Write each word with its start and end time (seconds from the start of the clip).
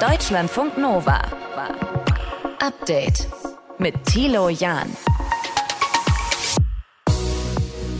Deutschlandfunk 0.00 0.78
Nova. 0.78 1.20
Update 2.60 3.26
mit 3.78 4.04
Thilo 4.04 4.48
Jahn. 4.48 4.96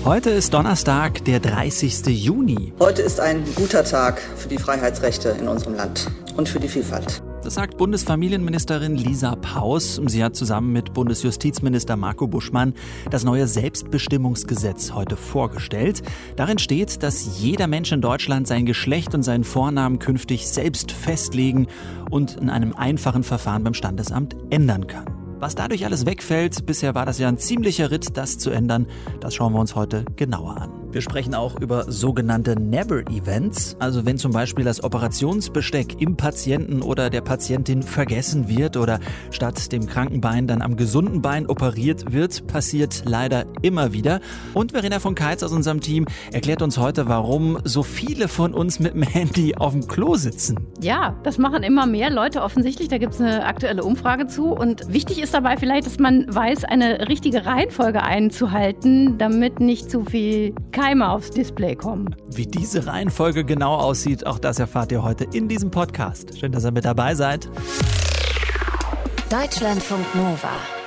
Heute 0.04 0.30
ist 0.30 0.54
Donnerstag, 0.54 1.24
der 1.24 1.40
30. 1.40 2.06
Juni. 2.06 2.72
Heute 2.78 3.02
ist 3.02 3.18
ein 3.18 3.44
guter 3.56 3.82
Tag 3.82 4.20
für 4.20 4.46
die 4.46 4.58
Freiheitsrechte 4.58 5.30
in 5.30 5.48
unserem 5.48 5.74
Land 5.74 6.06
und 6.36 6.48
für 6.48 6.60
die 6.60 6.68
Vielfalt. 6.68 7.20
Das 7.48 7.54
sagt 7.54 7.78
Bundesfamilienministerin 7.78 8.94
Lisa 8.94 9.34
Paus. 9.34 9.98
Sie 10.04 10.22
hat 10.22 10.36
zusammen 10.36 10.70
mit 10.70 10.92
Bundesjustizminister 10.92 11.96
Marco 11.96 12.26
Buschmann 12.26 12.74
das 13.10 13.24
neue 13.24 13.46
Selbstbestimmungsgesetz 13.46 14.92
heute 14.92 15.16
vorgestellt. 15.16 16.02
Darin 16.36 16.58
steht, 16.58 17.02
dass 17.02 17.40
jeder 17.40 17.66
Mensch 17.66 17.90
in 17.90 18.02
Deutschland 18.02 18.46
sein 18.46 18.66
Geschlecht 18.66 19.14
und 19.14 19.22
seinen 19.22 19.44
Vornamen 19.44 19.98
künftig 19.98 20.46
selbst 20.46 20.92
festlegen 20.92 21.68
und 22.10 22.36
in 22.36 22.50
einem 22.50 22.74
einfachen 22.74 23.22
Verfahren 23.22 23.64
beim 23.64 23.72
Standesamt 23.72 24.36
ändern 24.50 24.86
kann. 24.86 25.06
Was 25.38 25.54
dadurch 25.54 25.86
alles 25.86 26.04
wegfällt, 26.04 26.66
bisher 26.66 26.94
war 26.94 27.06
das 27.06 27.18
ja 27.18 27.28
ein 27.28 27.38
ziemlicher 27.38 27.90
Ritt, 27.90 28.18
das 28.18 28.36
zu 28.36 28.50
ändern, 28.50 28.86
das 29.20 29.34
schauen 29.34 29.54
wir 29.54 29.60
uns 29.60 29.74
heute 29.74 30.04
genauer 30.16 30.58
an. 30.58 30.77
Wir 30.98 31.02
sprechen 31.02 31.36
auch 31.36 31.60
über 31.60 31.84
sogenannte 31.92 32.60
Never-Events, 32.60 33.76
also 33.78 34.04
wenn 34.04 34.18
zum 34.18 34.32
Beispiel 34.32 34.64
das 34.64 34.82
Operationsbesteck 34.82 36.02
im 36.02 36.16
Patienten 36.16 36.82
oder 36.82 37.08
der 37.08 37.20
Patientin 37.20 37.84
vergessen 37.84 38.48
wird 38.48 38.76
oder 38.76 38.98
statt 39.30 39.70
dem 39.70 39.86
kranken 39.86 40.20
Bein 40.20 40.48
dann 40.48 40.60
am 40.60 40.74
gesunden 40.74 41.22
Bein 41.22 41.46
operiert 41.46 42.12
wird, 42.12 42.48
passiert 42.48 43.04
leider 43.04 43.44
immer 43.62 43.92
wieder. 43.92 44.18
Und 44.54 44.72
Verena 44.72 44.98
von 44.98 45.14
Keitz 45.14 45.44
aus 45.44 45.52
unserem 45.52 45.80
Team 45.80 46.04
erklärt 46.32 46.62
uns 46.62 46.78
heute, 46.78 47.06
warum 47.06 47.60
so 47.62 47.84
viele 47.84 48.26
von 48.26 48.52
uns 48.52 48.80
mit 48.80 48.94
dem 48.94 49.04
Handy 49.04 49.54
auf 49.54 49.74
dem 49.74 49.86
Klo 49.86 50.16
sitzen. 50.16 50.58
Ja, 50.80 51.14
das 51.22 51.38
machen 51.38 51.62
immer 51.62 51.86
mehr 51.86 52.10
Leute 52.10 52.42
offensichtlich. 52.42 52.88
Da 52.88 52.98
gibt 52.98 53.14
es 53.14 53.20
eine 53.20 53.44
aktuelle 53.44 53.84
Umfrage 53.84 54.26
zu. 54.26 54.46
Und 54.46 54.92
wichtig 54.92 55.22
ist 55.22 55.32
dabei 55.32 55.58
vielleicht, 55.58 55.86
dass 55.86 56.00
man 56.00 56.26
weiß, 56.28 56.64
eine 56.64 57.06
richtige 57.08 57.46
Reihenfolge 57.46 58.02
einzuhalten, 58.02 59.16
damit 59.16 59.60
nicht 59.60 59.92
zu 59.92 60.04
viel 60.04 60.56
Keime 60.88 61.10
aufs 61.10 61.30
Display 61.30 61.76
kommen. 61.76 62.16
Wie 62.28 62.46
diese 62.46 62.86
Reihenfolge 62.86 63.44
genau 63.44 63.74
aussieht, 63.74 64.26
auch 64.26 64.38
das 64.38 64.58
erfahrt 64.58 64.90
ihr 64.90 65.02
heute 65.02 65.26
in 65.34 65.46
diesem 65.46 65.70
Podcast. 65.70 66.38
Schön, 66.38 66.50
dass 66.50 66.64
ihr 66.64 66.70
mit 66.70 66.86
dabei 66.86 67.14
seid. 67.14 67.46
Deutschlandfunk 69.28 70.14
Nova. 70.14 70.77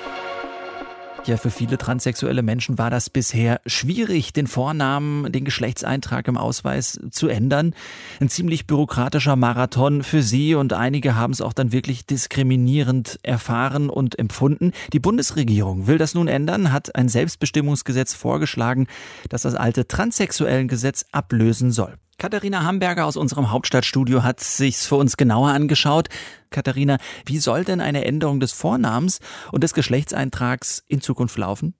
Ja, 1.25 1.38
für 1.38 1.52
viele 1.52 1.77
transsexuelle 1.77 2.41
Menschen 2.41 2.80
war 2.80 2.89
das 2.89 3.11
bisher 3.11 3.61
schwierig, 3.67 4.33
den 4.33 4.47
Vornamen, 4.47 5.31
den 5.31 5.45
Geschlechtseintrag 5.45 6.28
im 6.28 6.36
Ausweis 6.36 7.00
zu 7.11 7.28
ändern. 7.28 7.75
Ein 8.19 8.28
ziemlich 8.28 8.66
bürokratischer 8.66 9.36
Marathon 9.36 10.02
für 10.02 10.23
sie 10.23 10.55
und 10.55 10.73
einige 10.73 11.16
haben 11.16 11.31
es 11.31 11.41
auch 11.41 11.53
dann 11.53 11.72
wirklich 11.72 12.08
diskriminierend 12.08 13.19
erfahren 13.22 13.91
und 13.91 14.17
empfunden. 14.17 14.72
Die 14.94 15.00
Bundesregierung 15.00 15.86
will 15.86 16.00
das 16.00 16.16
nun 16.16 16.28
ändern, 16.28 16.73
hat 16.73 16.95
ein 16.95 17.08
Selbstbestimmungsgesetz 17.08 18.16
vorgeschlagen, 18.16 18.88
das 19.30 19.44
das 19.44 19.53
alte 19.53 19.88
transsexuellen 19.88 20.67
Gesetz 20.67 21.06
ablösen 21.11 21.72
soll. 21.72 21.97
Katharina 22.22 22.64
Hamburger 22.66 23.08
aus 23.08 23.17
unserem 23.17 23.50
Hauptstadtstudio 23.50 24.22
hat 24.22 24.41
sich's 24.41 24.86
für 24.86 24.94
uns 24.94 25.17
genauer 25.17 25.50
angeschaut. 25.50 26.08
Katharina, 26.52 27.00
wie 27.25 27.39
soll 27.39 27.63
denn 27.63 27.81
eine 27.81 28.05
Änderung 28.05 28.39
des 28.39 28.52
Vornamens 28.52 29.22
und 29.52 29.63
des 29.63 29.73
Geschlechtseintrags 29.73 30.83
in 30.88 31.02
Zukunft 31.02 31.36
laufen? 31.39 31.73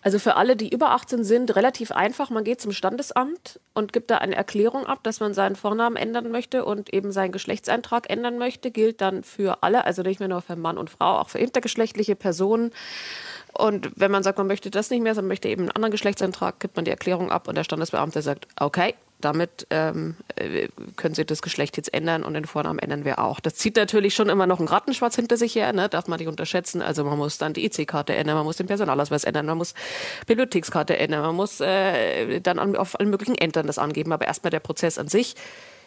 Also 0.00 0.20
für 0.20 0.36
alle, 0.36 0.54
die 0.54 0.72
über 0.72 0.92
18 0.92 1.24
sind, 1.24 1.56
relativ 1.56 1.90
einfach. 1.90 2.30
Man 2.30 2.44
geht 2.44 2.60
zum 2.60 2.70
Standesamt 2.70 3.58
und 3.74 3.92
gibt 3.92 4.12
da 4.12 4.18
eine 4.18 4.36
Erklärung 4.36 4.86
ab, 4.86 5.00
dass 5.02 5.18
man 5.18 5.34
seinen 5.34 5.56
Vornamen 5.56 5.96
ändern 5.96 6.30
möchte 6.30 6.64
und 6.64 6.94
eben 6.94 7.10
seinen 7.10 7.32
Geschlechtseintrag 7.32 8.08
ändern 8.08 8.38
möchte. 8.38 8.70
Gilt 8.70 9.00
dann 9.00 9.24
für 9.24 9.64
alle, 9.64 9.84
also 9.84 10.02
nicht 10.02 10.20
mehr 10.20 10.28
nur 10.28 10.40
für 10.40 10.54
Mann 10.54 10.78
und 10.78 10.88
Frau, 10.88 11.18
auch 11.18 11.30
für 11.30 11.38
intergeschlechtliche 11.38 12.14
Personen. 12.14 12.70
Und 13.54 13.90
wenn 13.96 14.12
man 14.12 14.22
sagt, 14.22 14.38
man 14.38 14.46
möchte 14.46 14.70
das 14.70 14.88
nicht 14.90 15.02
mehr, 15.02 15.16
sondern 15.16 15.30
möchte 15.30 15.48
eben 15.48 15.62
einen 15.62 15.72
anderen 15.72 15.90
Geschlechtseintrag, 15.90 16.60
gibt 16.60 16.76
man 16.76 16.84
die 16.84 16.92
Erklärung 16.92 17.32
ab 17.32 17.48
und 17.48 17.56
der 17.56 17.64
Standesbeamte 17.64 18.22
sagt, 18.22 18.46
okay, 18.60 18.94
damit 19.20 19.66
ähm, 19.70 20.16
äh, 20.36 20.68
können 20.96 21.14
Sie 21.14 21.24
das 21.24 21.42
Geschlecht 21.42 21.76
jetzt 21.76 21.92
ändern 21.92 22.22
und 22.22 22.34
den 22.34 22.44
Vornamen 22.44 22.78
ändern 22.78 23.04
wir 23.04 23.18
auch. 23.18 23.40
Das 23.40 23.56
zieht 23.56 23.76
natürlich 23.76 24.14
schon 24.14 24.28
immer 24.28 24.46
noch 24.46 24.58
einen 24.58 24.68
Rattenschwarz 24.68 25.16
hinter 25.16 25.36
sich 25.36 25.54
her, 25.54 25.72
ne? 25.72 25.88
darf 25.88 26.06
man 26.06 26.18
nicht 26.18 26.28
unterschätzen. 26.28 26.82
Also 26.82 27.04
man 27.04 27.18
muss 27.18 27.38
dann 27.38 27.52
die 27.52 27.64
IC-Karte 27.64 28.14
ändern, 28.14 28.36
man 28.36 28.44
muss 28.44 28.56
den 28.56 28.68
Personalausweis 28.68 29.24
ändern, 29.24 29.46
man 29.46 29.58
muss 29.58 29.74
Bibliothekskarte 30.26 30.96
ändern, 30.96 31.22
man 31.22 31.34
muss 31.34 31.60
äh, 31.60 32.40
dann 32.40 32.58
an, 32.58 32.76
auf 32.76 32.98
allen 32.98 33.10
möglichen 33.10 33.34
Ämtern 33.34 33.66
das 33.66 33.78
angeben. 33.78 34.12
Aber 34.12 34.26
erstmal 34.26 34.50
der 34.50 34.60
Prozess 34.60 34.98
an 34.98 35.08
sich 35.08 35.34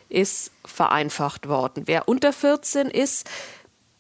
ist 0.10 0.52
vereinfacht 0.66 1.48
worden. 1.48 1.84
Wer 1.86 2.10
unter 2.10 2.34
14 2.34 2.88
ist, 2.88 3.30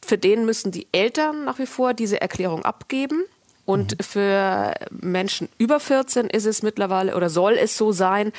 für 0.05 0.17
den 0.17 0.45
müssen 0.45 0.71
die 0.71 0.87
Eltern 0.91 1.45
nach 1.45 1.57
wie 1.59 1.65
vor 1.65 1.93
diese 1.93 2.19
Erklärung 2.19 2.65
abgeben. 2.65 3.23
Und 3.63 3.97
mhm. 3.97 4.03
für 4.03 4.73
Menschen 4.89 5.47
über 5.57 5.79
14 5.79 6.27
ist 6.27 6.45
es 6.45 6.63
mittlerweile 6.63 7.15
oder 7.15 7.29
soll 7.29 7.53
es 7.53 7.77
so 7.77 7.91
sein, 7.91 8.33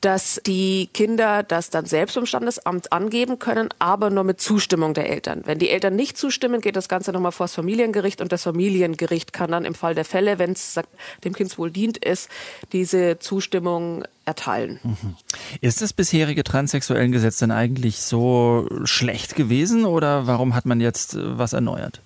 dass 0.00 0.40
die 0.46 0.88
Kinder 0.92 1.42
das 1.42 1.70
dann 1.70 1.86
selbst 1.86 2.16
im 2.16 2.26
Standesamt 2.26 2.92
angeben 2.92 3.38
können, 3.38 3.68
aber 3.78 4.10
nur 4.10 4.24
mit 4.24 4.40
Zustimmung 4.40 4.94
der 4.94 5.10
Eltern. 5.10 5.42
Wenn 5.44 5.58
die 5.58 5.70
Eltern 5.70 5.96
nicht 5.96 6.16
zustimmen, 6.16 6.60
geht 6.60 6.76
das 6.76 6.88
Ganze 6.88 7.12
nochmal 7.12 7.32
vor 7.32 7.44
das 7.44 7.54
Familiengericht 7.54 8.20
und 8.20 8.30
das 8.30 8.44
Familiengericht 8.44 9.32
kann 9.32 9.50
dann 9.50 9.64
im 9.64 9.74
Fall 9.74 9.94
der 9.94 10.04
Fälle, 10.04 10.38
wenn 10.38 10.52
es 10.52 10.78
dem 11.24 11.34
Kind 11.34 11.56
wohl 11.58 11.70
dient 11.70 11.98
ist, 11.98 12.28
diese 12.72 13.18
Zustimmung 13.18 14.04
erteilen. 14.24 14.78
Mhm. 14.84 15.16
Ist 15.60 15.82
das 15.82 15.92
bisherige 15.92 16.44
transsexuellen 16.44 17.10
Gesetz 17.10 17.38
denn 17.38 17.50
eigentlich 17.50 18.02
so 18.02 18.68
schlecht 18.84 19.34
gewesen 19.34 19.84
oder 19.84 20.26
warum 20.26 20.54
hat 20.54 20.66
man 20.66 20.80
jetzt 20.80 21.14
äh, 21.14 21.38
was 21.38 21.54
erneuert? 21.54 22.02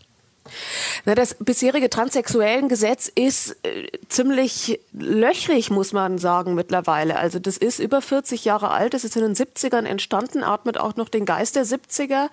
Na, 1.05 1.15
das 1.15 1.37
bisherige 1.39 1.91
transsexuellen 1.91 2.69
Gesetz 2.69 3.11
ist 3.13 3.57
äh, 3.65 3.87
ziemlich 4.09 4.81
löchrig, 4.93 5.71
muss 5.71 5.93
man 5.93 6.19
sagen, 6.19 6.55
mittlerweile. 6.55 7.17
Also 7.17 7.39
das 7.39 7.57
ist 7.57 7.79
über 7.79 8.01
40 8.01 8.45
Jahre 8.45 8.71
alt, 8.71 8.95
das 8.95 9.05
ist 9.05 9.17
in 9.17 9.23
den 9.23 9.35
70ern 9.35 9.85
entstanden, 9.85 10.43
atmet 10.43 10.79
auch 10.79 10.97
noch 10.97 11.09
den 11.09 11.25
Geist 11.25 11.57
der 11.57 11.65
70er, 11.65 12.29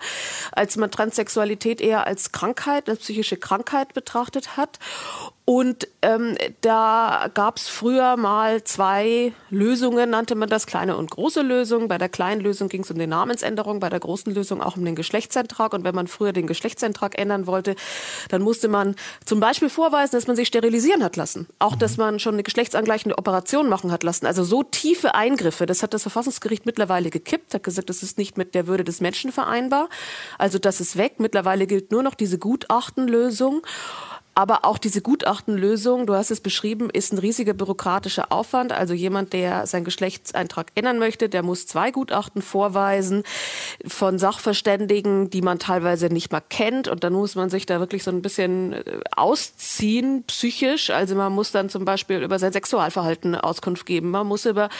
als 0.52 0.76
man 0.76 0.90
Transsexualität 0.90 1.80
eher 1.80 2.06
als 2.06 2.32
Krankheit, 2.32 2.88
als 2.88 3.00
psychische 3.00 3.36
Krankheit 3.36 3.94
betrachtet 3.94 4.56
hat. 4.56 4.78
Und 5.50 5.88
ähm, 6.02 6.36
da 6.60 7.28
gab 7.34 7.56
es 7.56 7.68
früher 7.68 8.16
mal 8.16 8.62
zwei 8.62 9.32
Lösungen, 9.50 10.10
nannte 10.10 10.36
man 10.36 10.48
das, 10.48 10.64
kleine 10.64 10.96
und 10.96 11.10
große 11.10 11.42
Lösung. 11.42 11.88
Bei 11.88 11.98
der 11.98 12.08
kleinen 12.08 12.40
Lösung 12.40 12.68
ging 12.68 12.82
es 12.82 12.90
um 12.92 12.96
die 13.00 13.08
Namensänderung, 13.08 13.80
bei 13.80 13.88
der 13.88 13.98
großen 13.98 14.32
Lösung 14.32 14.62
auch 14.62 14.76
um 14.76 14.84
den 14.84 14.94
Geschlechtseintrag. 14.94 15.72
Und 15.72 15.82
wenn 15.82 15.92
man 15.96 16.06
früher 16.06 16.32
den 16.32 16.46
Geschlechtseintrag 16.46 17.18
ändern 17.18 17.48
wollte, 17.48 17.74
dann 18.28 18.42
musste 18.42 18.68
man 18.68 18.94
zum 19.24 19.40
Beispiel 19.40 19.70
vorweisen, 19.70 20.14
dass 20.14 20.28
man 20.28 20.36
sich 20.36 20.46
sterilisieren 20.46 21.02
hat 21.02 21.16
lassen. 21.16 21.48
Auch, 21.58 21.74
dass 21.74 21.96
man 21.96 22.20
schon 22.20 22.34
eine 22.34 22.44
geschlechtsangleichende 22.44 23.18
Operation 23.18 23.68
machen 23.68 23.90
hat 23.90 24.04
lassen. 24.04 24.26
Also 24.26 24.44
so 24.44 24.62
tiefe 24.62 25.16
Eingriffe, 25.16 25.66
das 25.66 25.82
hat 25.82 25.94
das 25.94 26.02
Verfassungsgericht 26.02 26.64
mittlerweile 26.64 27.10
gekippt, 27.10 27.54
hat 27.54 27.64
gesagt, 27.64 27.90
das 27.90 28.04
ist 28.04 28.18
nicht 28.18 28.38
mit 28.38 28.54
der 28.54 28.68
Würde 28.68 28.84
des 28.84 29.00
Menschen 29.00 29.32
vereinbar. 29.32 29.88
Also 30.38 30.60
das 30.60 30.80
ist 30.80 30.96
weg. 30.96 31.14
Mittlerweile 31.18 31.66
gilt 31.66 31.90
nur 31.90 32.04
noch 32.04 32.14
diese 32.14 32.38
Gutachtenlösung. 32.38 33.62
Aber 34.40 34.64
auch 34.64 34.78
diese 34.78 35.02
Gutachtenlösung, 35.02 36.06
du 36.06 36.14
hast 36.14 36.30
es 36.30 36.40
beschrieben, 36.40 36.88
ist 36.88 37.12
ein 37.12 37.18
riesiger 37.18 37.52
bürokratischer 37.52 38.32
Aufwand. 38.32 38.72
Also 38.72 38.94
jemand, 38.94 39.34
der 39.34 39.66
seinen 39.66 39.84
Geschlechtseintrag 39.84 40.68
ändern 40.74 40.98
möchte, 40.98 41.28
der 41.28 41.42
muss 41.42 41.66
zwei 41.66 41.90
Gutachten 41.90 42.40
vorweisen 42.40 43.22
von 43.86 44.18
Sachverständigen, 44.18 45.28
die 45.28 45.42
man 45.42 45.58
teilweise 45.58 46.06
nicht 46.06 46.32
mal 46.32 46.40
kennt. 46.40 46.88
Und 46.88 47.04
dann 47.04 47.12
muss 47.12 47.34
man 47.34 47.50
sich 47.50 47.66
da 47.66 47.80
wirklich 47.80 48.02
so 48.02 48.10
ein 48.10 48.22
bisschen 48.22 48.72
äh, 48.72 49.00
ausziehen, 49.14 50.24
psychisch. 50.26 50.88
Also 50.88 51.16
man 51.16 51.34
muss 51.34 51.52
dann 51.52 51.68
zum 51.68 51.84
Beispiel 51.84 52.22
über 52.22 52.38
sein 52.38 52.54
Sexualverhalten 52.54 53.34
Auskunft 53.34 53.84
geben. 53.84 54.10
Man 54.10 54.26
muss 54.26 54.46
über 54.46 54.70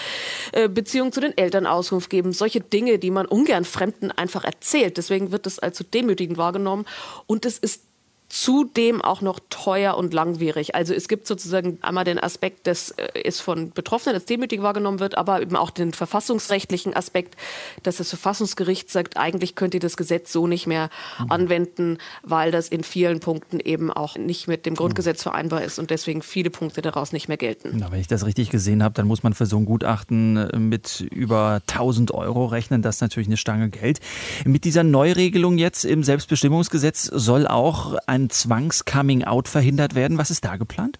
äh, 0.52 0.70
Beziehungen 0.70 1.12
zu 1.12 1.20
den 1.20 1.36
Eltern 1.36 1.66
Auskunft 1.66 2.08
geben. 2.08 2.32
Solche 2.32 2.62
Dinge, 2.62 2.98
die 2.98 3.10
man 3.10 3.26
ungern 3.26 3.66
Fremden 3.66 4.10
einfach 4.10 4.44
erzählt. 4.44 4.96
Deswegen 4.96 5.32
wird 5.32 5.44
das 5.44 5.58
als 5.58 5.76
zu 5.76 5.84
demütigend 5.84 6.38
wahrgenommen. 6.38 6.86
Und 7.26 7.44
es 7.44 7.58
ist 7.58 7.89
zudem 8.30 9.02
auch 9.02 9.22
noch 9.22 9.40
teuer 9.50 9.96
und 9.96 10.14
langwierig. 10.14 10.76
Also 10.76 10.94
es 10.94 11.08
gibt 11.08 11.26
sozusagen 11.26 11.78
einmal 11.82 12.04
den 12.04 12.18
Aspekt, 12.18 12.68
dass 12.68 12.92
äh, 12.92 13.08
es 13.24 13.40
von 13.40 13.72
Betroffenen 13.72 14.14
als 14.14 14.24
demütig 14.24 14.62
wahrgenommen 14.62 15.00
wird, 15.00 15.18
aber 15.18 15.42
eben 15.42 15.56
auch 15.56 15.70
den 15.70 15.92
verfassungsrechtlichen 15.92 16.94
Aspekt, 16.94 17.36
dass 17.82 17.96
das 17.96 18.08
Verfassungsgericht 18.10 18.88
sagt, 18.88 19.16
eigentlich 19.16 19.56
könnt 19.56 19.74
ihr 19.74 19.80
das 19.80 19.96
Gesetz 19.96 20.32
so 20.32 20.46
nicht 20.46 20.68
mehr 20.68 20.90
mhm. 21.18 21.32
anwenden, 21.32 21.98
weil 22.22 22.52
das 22.52 22.68
in 22.68 22.84
vielen 22.84 23.18
Punkten 23.18 23.58
eben 23.58 23.90
auch 23.90 24.16
nicht 24.16 24.46
mit 24.46 24.64
dem 24.64 24.76
Grundgesetz 24.76 25.24
vereinbar 25.24 25.64
ist 25.64 25.80
und 25.80 25.90
deswegen 25.90 26.22
viele 26.22 26.50
Punkte 26.50 26.82
daraus 26.82 27.12
nicht 27.12 27.26
mehr 27.26 27.36
gelten. 27.36 27.70
Na, 27.74 27.90
wenn 27.90 28.00
ich 28.00 28.06
das 28.06 28.24
richtig 28.24 28.50
gesehen 28.50 28.84
habe, 28.84 28.94
dann 28.94 29.08
muss 29.08 29.24
man 29.24 29.34
für 29.34 29.46
so 29.46 29.56
ein 29.56 29.64
Gutachten 29.64 30.36
äh, 30.36 30.56
mit 30.56 31.00
über 31.00 31.62
1000 31.68 32.14
Euro 32.14 32.46
rechnen. 32.46 32.80
Das 32.80 32.96
ist 32.96 33.00
natürlich 33.00 33.28
eine 33.28 33.36
Stange 33.36 33.70
Geld. 33.70 33.98
Mit 34.44 34.62
dieser 34.62 34.84
Neuregelung 34.84 35.58
jetzt 35.58 35.84
im 35.84 36.04
Selbstbestimmungsgesetz 36.04 37.06
soll 37.06 37.48
auch 37.48 37.96
ein 38.06 38.19
ein 38.20 38.30
Zwangs-Coming-out 38.30 39.48
verhindert 39.48 39.94
werden? 39.94 40.18
Was 40.18 40.30
ist 40.30 40.44
da 40.44 40.56
geplant? 40.56 40.98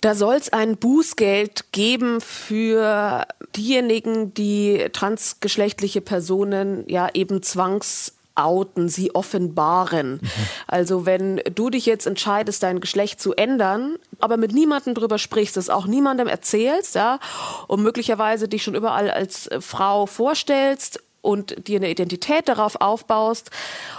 Da 0.00 0.14
soll 0.14 0.36
es 0.36 0.52
ein 0.52 0.76
Bußgeld 0.76 1.72
geben 1.72 2.20
für 2.20 3.26
diejenigen, 3.54 4.32
die 4.32 4.86
transgeschlechtliche 4.92 6.00
Personen 6.00 6.84
ja 6.88 7.08
eben 7.12 7.42
zwangs 7.42 8.14
outen, 8.34 8.88
sie 8.88 9.14
offenbaren. 9.14 10.12
Mhm. 10.12 10.30
Also 10.66 11.04
wenn 11.04 11.42
du 11.54 11.68
dich 11.68 11.84
jetzt 11.84 12.06
entscheidest, 12.06 12.62
dein 12.62 12.80
Geschlecht 12.80 13.20
zu 13.20 13.34
ändern, 13.34 13.96
aber 14.18 14.38
mit 14.38 14.52
niemandem 14.52 14.94
drüber 14.94 15.18
sprichst, 15.18 15.56
es 15.58 15.68
auch 15.68 15.86
niemandem 15.86 16.28
erzählst, 16.28 16.94
ja, 16.94 17.18
und 17.66 17.82
möglicherweise 17.82 18.48
dich 18.48 18.62
schon 18.62 18.74
überall 18.74 19.10
als 19.10 19.50
Frau 19.60 20.06
vorstellst 20.06 21.02
und 21.22 21.68
dir 21.68 21.76
eine 21.76 21.90
Identität 21.90 22.48
darauf 22.48 22.80
aufbaust 22.80 23.50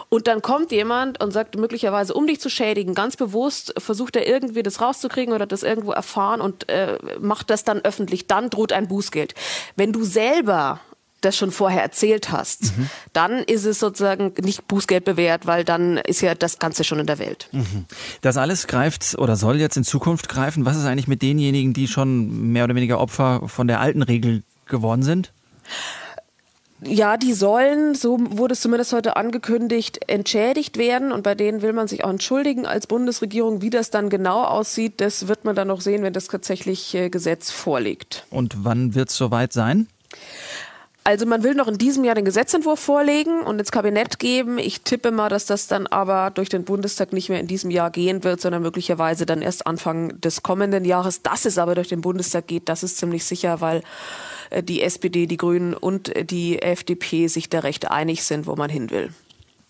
und 0.10 0.28
dann 0.28 0.42
kommt 0.42 0.72
jemand 0.72 1.22
und 1.24 1.32
sagt 1.32 1.56
möglicherweise, 1.56 2.14
um 2.14 2.28
dich 2.28 2.40
zu 2.40 2.50
schädigen, 2.50 2.94
ganz 2.94 3.16
bewusst 3.16 3.74
versucht 3.78 4.16
er 4.16 4.28
irgendwie 4.28 4.64
das 4.64 4.82
rauszukriegen 4.82 5.34
oder 5.34 5.46
das 5.46 5.64
irgendwo 5.64 5.92
erfahren 5.92 6.42
und 6.42 6.70
äh, 6.70 6.98
macht 7.20 7.50
das 7.50 7.64
dann 7.64 7.80
öffentlich, 7.80 8.28
dann 8.28 8.50
droht 8.50 8.74
ein 8.74 8.88
Bußgeld. 8.88 9.36
Wenn 9.76 9.94
du 9.94 10.04
selber 10.04 10.80
das 11.22 11.38
schon 11.38 11.52
vorher 11.52 11.82
erzählt 11.82 12.32
hast, 12.32 12.78
mhm. 12.78 12.90
dann 13.14 13.40
ist 13.44 13.66
es 13.66 13.80
sozusagen 13.80 14.34
nicht 14.42 14.68
Bußgeld 14.68 15.06
bewährt, 15.06 15.46
weil 15.46 15.64
dann 15.64 15.98
ist 15.98 16.22
ja 16.22 16.36
das 16.36 16.60
Ganze 16.60 16.84
schon 16.84 17.00
in 17.00 17.06
der 17.06 17.20
Welt. 17.20 17.48
Mhm. 17.52 17.86
Das 18.22 18.38
alles 18.38 18.68
greift 18.68 19.18
oder 19.18 19.36
soll 19.36 19.60
jetzt 19.60 19.78
in 19.78 19.84
Zukunft 19.84 20.28
greifen. 20.30 20.66
Was 20.66 20.78
ist 20.78 20.86
eigentlich 20.86 21.08
mit 21.08 21.22
denjenigen, 21.22 21.74
die 21.74 21.88
schon 21.88 22.52
mehr 22.52 22.64
oder 22.64 22.76
weniger 22.76 23.00
Opfer 23.00 23.48
von 23.48 23.68
der 23.68 23.80
alten 23.80 24.02
Regel 24.02 24.44
geworden 24.66 25.04
sind? 25.04 25.32
Ja, 26.84 27.18
die 27.18 27.34
sollen, 27.34 27.94
so 27.94 28.18
wurde 28.20 28.54
es 28.54 28.62
zumindest 28.62 28.92
heute 28.94 29.16
angekündigt, 29.16 30.00
entschädigt 30.08 30.78
werden 30.78 31.12
und 31.12 31.22
bei 31.22 31.36
denen 31.36 31.62
will 31.62 31.74
man 31.74 31.88
sich 31.88 32.04
auch 32.04 32.10
entschuldigen 32.10 32.66
als 32.66 32.88
Bundesregierung. 32.88 33.62
Wie 33.62 33.70
das 33.70 33.92
dann 33.92 34.10
genau 34.10 34.44
aussieht, 34.44 35.00
das 35.00 35.28
wird 35.28 35.46
man 35.46 35.56
dann 35.56 35.68
noch 35.68 35.82
sehen, 35.82 36.02
wenn 36.02 36.14
das 36.14 36.28
tatsächlich 36.28 36.96
äh, 36.96 37.10
Gesetz 37.10 37.52
vorliegt. 37.52 38.26
Und 38.32 38.64
wann 38.64 38.96
wird 38.96 39.10
es 39.10 39.16
soweit 39.16 39.54
sein? 39.54 39.88
Also 41.04 41.26
man 41.26 41.44
will 41.44 41.56
noch 41.56 41.68
in 41.68 41.80
diesem 41.80 42.04
Jahr 42.04 42.14
den 42.14 42.26
Gesetzentwurf 42.26 42.80
vorlegen 42.80 43.42
und 43.42 43.60
ins 43.60 43.72
Kabinett 43.72 44.20
geben. 44.20 44.60
Ich 44.60 44.82
tippe 44.82 45.12
mal, 45.12 45.30
dass 45.30 45.48
das 45.48 45.68
dann 45.68 45.88
aber 45.88 46.30
durch 46.30 46.50
den 46.50 46.64
Bundestag 46.64 47.12
nicht 47.12 47.30
mehr 47.30 47.40
in 47.40 47.48
diesem 47.48 47.72
Jahr 47.72 47.90
gehen 47.90 48.24
wird, 48.24 48.40
sondern 48.40 48.62
möglicherweise 48.62 49.26
dann 49.26 49.42
erst 49.42 49.66
Anfang 49.66 50.20
des 50.22 50.44
kommenden 50.44 50.86
Jahres. 50.86 51.24
Dass 51.24 51.46
es 51.46 51.58
aber 51.58 51.74
durch 51.74 51.88
den 51.88 52.02
Bundestag 52.02 52.46
geht, 52.48 52.70
das 52.70 52.84
ist 52.84 52.98
ziemlich 52.98 53.26
sicher, 53.26 53.62
weil 53.62 53.82
die 54.64 54.82
SPD, 54.82 55.28
die 55.28 55.38
Grünen 55.38 55.74
und 55.74 56.12
die 56.30 56.62
FDP 56.62 57.28
sich 57.28 57.50
da 57.50 57.60
recht 57.60 57.90
einig 57.90 58.24
sind, 58.24 58.48
wo 58.48 58.56
man 58.56 58.70
hin 58.70 58.90
will. 58.90 59.10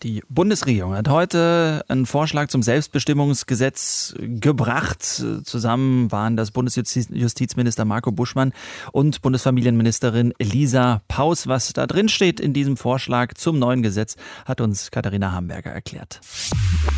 Die 0.04 0.24
Bundesregierung 0.30 0.96
hat 0.96 1.10
heute 1.10 1.86
einen 1.88 2.08
Vorschlag 2.08 2.48
zum 2.48 2.64
Selbstbestimmungsgesetz 2.64 4.16
gebracht. 4.20 5.04
Zusammen 5.04 6.12
waren 6.12 6.36
das 6.36 6.50
Bundesjustizminister 6.50 7.86
Marco 7.86 8.12
Buschmann 8.12 8.52
und 8.92 9.22
Bundesfamilienministerin 9.22 10.34
Lisa 10.40 11.04
Paus. 11.08 11.46
Was 11.46 11.74
da 11.74 11.86
drin 11.86 12.10
steht 12.10 12.40
in 12.40 12.52
diesem 12.52 12.78
Vorschlag 12.78 13.36
zum 13.36 13.60
neuen 13.60 13.84
Gesetz, 13.84 14.16
hat 14.46 14.60
uns 14.60 14.90
Katharina 14.90 15.34
Hamburger 15.34 15.72
erklärt. 15.72 16.20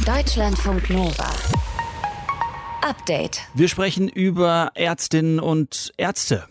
Deutschlandfunk 0.05 0.89
Nova. 0.89 1.29
Update. 2.83 3.41
Wir 3.53 3.67
sprechen 3.67 4.07
über 4.07 4.71
Ärztinnen 4.75 5.41
und 5.41 5.91
Ärzte. 5.97 6.45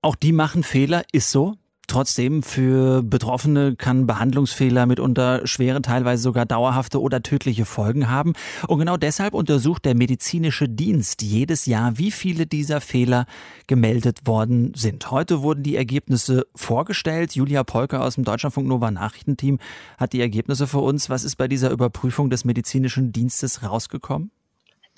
Auch 0.00 0.14
die 0.14 0.32
machen 0.32 0.62
Fehler, 0.62 1.02
ist 1.12 1.30
so. 1.30 1.56
Trotzdem, 1.88 2.42
für 2.42 3.02
Betroffene 3.02 3.74
kann 3.74 4.06
Behandlungsfehler 4.06 4.84
mitunter 4.84 5.46
schwere, 5.46 5.80
teilweise 5.80 6.22
sogar 6.22 6.44
dauerhafte 6.44 7.00
oder 7.00 7.22
tödliche 7.22 7.64
Folgen 7.64 8.10
haben. 8.10 8.34
Und 8.68 8.78
genau 8.78 8.98
deshalb 8.98 9.32
untersucht 9.32 9.86
der 9.86 9.96
medizinische 9.96 10.68
Dienst 10.68 11.22
jedes 11.22 11.64
Jahr, 11.64 11.96
wie 11.96 12.10
viele 12.10 12.46
dieser 12.46 12.82
Fehler 12.82 13.24
gemeldet 13.66 14.26
worden 14.26 14.72
sind. 14.76 15.10
Heute 15.10 15.40
wurden 15.40 15.62
die 15.62 15.76
Ergebnisse 15.76 16.46
vorgestellt. 16.54 17.34
Julia 17.34 17.64
Polker 17.64 18.04
aus 18.04 18.16
dem 18.16 18.24
Deutschlandfunk 18.24 18.68
Nova 18.68 18.90
Nachrichtenteam 18.90 19.58
hat 19.96 20.12
die 20.12 20.20
Ergebnisse 20.20 20.66
für 20.66 20.80
uns. 20.80 21.08
Was 21.08 21.24
ist 21.24 21.36
bei 21.36 21.48
dieser 21.48 21.70
Überprüfung 21.70 22.28
des 22.28 22.44
medizinischen 22.44 23.12
Dienstes 23.12 23.62
rausgekommen? 23.62 24.30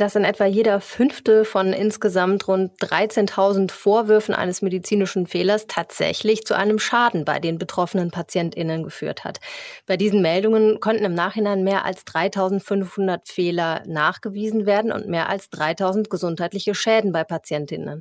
Dass 0.00 0.16
in 0.16 0.24
etwa 0.24 0.46
jeder 0.46 0.80
fünfte 0.80 1.44
von 1.44 1.72
insgesamt 1.72 2.48
rund 2.48 2.72
13.000 2.80 3.70
Vorwürfen 3.70 4.34
eines 4.34 4.62
medizinischen 4.62 5.26
Fehlers 5.26 5.66
tatsächlich 5.66 6.44
zu 6.44 6.56
einem 6.56 6.78
Schaden 6.78 7.24
bei 7.24 7.38
den 7.38 7.58
betroffenen 7.58 8.10
PatientInnen 8.10 8.82
geführt 8.82 9.24
hat. 9.24 9.40
Bei 9.86 9.98
diesen 9.98 10.22
Meldungen 10.22 10.80
konnten 10.80 11.04
im 11.04 11.14
Nachhinein 11.14 11.64
mehr 11.64 11.84
als 11.84 12.06
3.500 12.06 13.30
Fehler 13.30 13.82
nachgewiesen 13.86 14.64
werden 14.64 14.90
und 14.90 15.06
mehr 15.06 15.28
als 15.28 15.50
3.000 15.52 16.08
gesundheitliche 16.08 16.74
Schäden 16.74 17.12
bei 17.12 17.24
PatientInnen. 17.24 18.00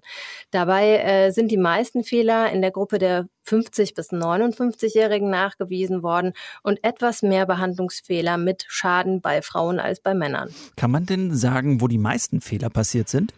Dabei 0.51 1.00
äh, 1.00 1.31
sind 1.31 1.51
die 1.51 1.57
meisten 1.57 2.04
Fehler 2.04 2.51
in 2.51 2.62
der 2.62 2.72
Gruppe 2.72 2.98
der 2.98 3.28
50 3.50 3.96
bis 3.96 4.12
59-Jährigen 4.12 5.30
nachgewiesen 5.30 6.04
worden 6.04 6.34
und 6.62 6.84
etwas 6.84 7.24
mehr 7.24 7.48
Behandlungsfehler 7.48 8.38
mit 8.38 8.66
Schaden 8.68 9.22
bei 9.22 9.42
Frauen 9.42 9.80
als 9.80 10.00
bei 10.00 10.13
Männern. 10.13 10.54
Kann 10.75 10.92
man 10.92 11.06
denn 11.06 11.36
sagen, 11.36 11.81
wo 11.81 11.88
die 11.88 11.98
meisten 11.98 12.42
Fehler 12.42 12.69
passiert 12.69 13.10
sind? 13.10 13.34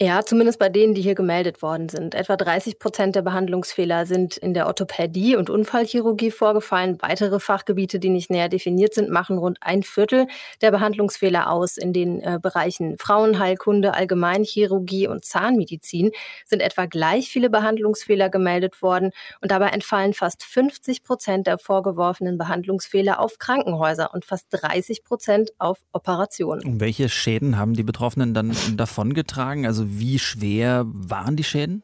Ja, 0.00 0.24
zumindest 0.24 0.60
bei 0.60 0.68
denen, 0.68 0.94
die 0.94 1.02
hier 1.02 1.16
gemeldet 1.16 1.60
worden 1.60 1.88
sind. 1.88 2.14
Etwa 2.14 2.36
30 2.36 2.78
Prozent 2.78 3.16
der 3.16 3.22
Behandlungsfehler 3.22 4.06
sind 4.06 4.36
in 4.36 4.54
der 4.54 4.68
Orthopädie 4.68 5.34
und 5.34 5.50
Unfallchirurgie 5.50 6.30
vorgefallen. 6.30 6.98
Weitere 7.00 7.40
Fachgebiete, 7.40 7.98
die 7.98 8.08
nicht 8.08 8.30
näher 8.30 8.48
definiert 8.48 8.94
sind, 8.94 9.10
machen 9.10 9.38
rund 9.38 9.58
ein 9.60 9.82
Viertel 9.82 10.28
der 10.60 10.70
Behandlungsfehler 10.70 11.50
aus. 11.50 11.76
In 11.76 11.92
den 11.92 12.20
äh, 12.20 12.38
Bereichen 12.40 12.96
Frauenheilkunde, 12.96 13.92
Allgemeinchirurgie 13.92 15.08
und 15.08 15.24
Zahnmedizin 15.24 16.12
sind 16.46 16.60
etwa 16.60 16.86
gleich 16.86 17.28
viele 17.28 17.50
Behandlungsfehler 17.50 18.28
gemeldet 18.28 18.80
worden. 18.82 19.10
Und 19.40 19.50
dabei 19.50 19.70
entfallen 19.70 20.14
fast 20.14 20.44
50 20.44 21.02
Prozent 21.02 21.48
der 21.48 21.58
vorgeworfenen 21.58 22.38
Behandlungsfehler 22.38 23.18
auf 23.18 23.40
Krankenhäuser 23.40 24.14
und 24.14 24.24
fast 24.24 24.46
30 24.50 25.02
Prozent 25.02 25.50
auf 25.58 25.80
Operationen. 25.90 26.64
Und 26.64 26.78
welche 26.78 27.08
Schäden 27.08 27.58
haben 27.58 27.74
die 27.74 27.82
Betroffenen 27.82 28.32
dann 28.32 28.56
davongetragen? 28.76 29.66
Also 29.66 29.87
wie 29.88 30.18
schwer 30.18 30.84
waren 30.86 31.36
die 31.36 31.44
Schäden? 31.44 31.82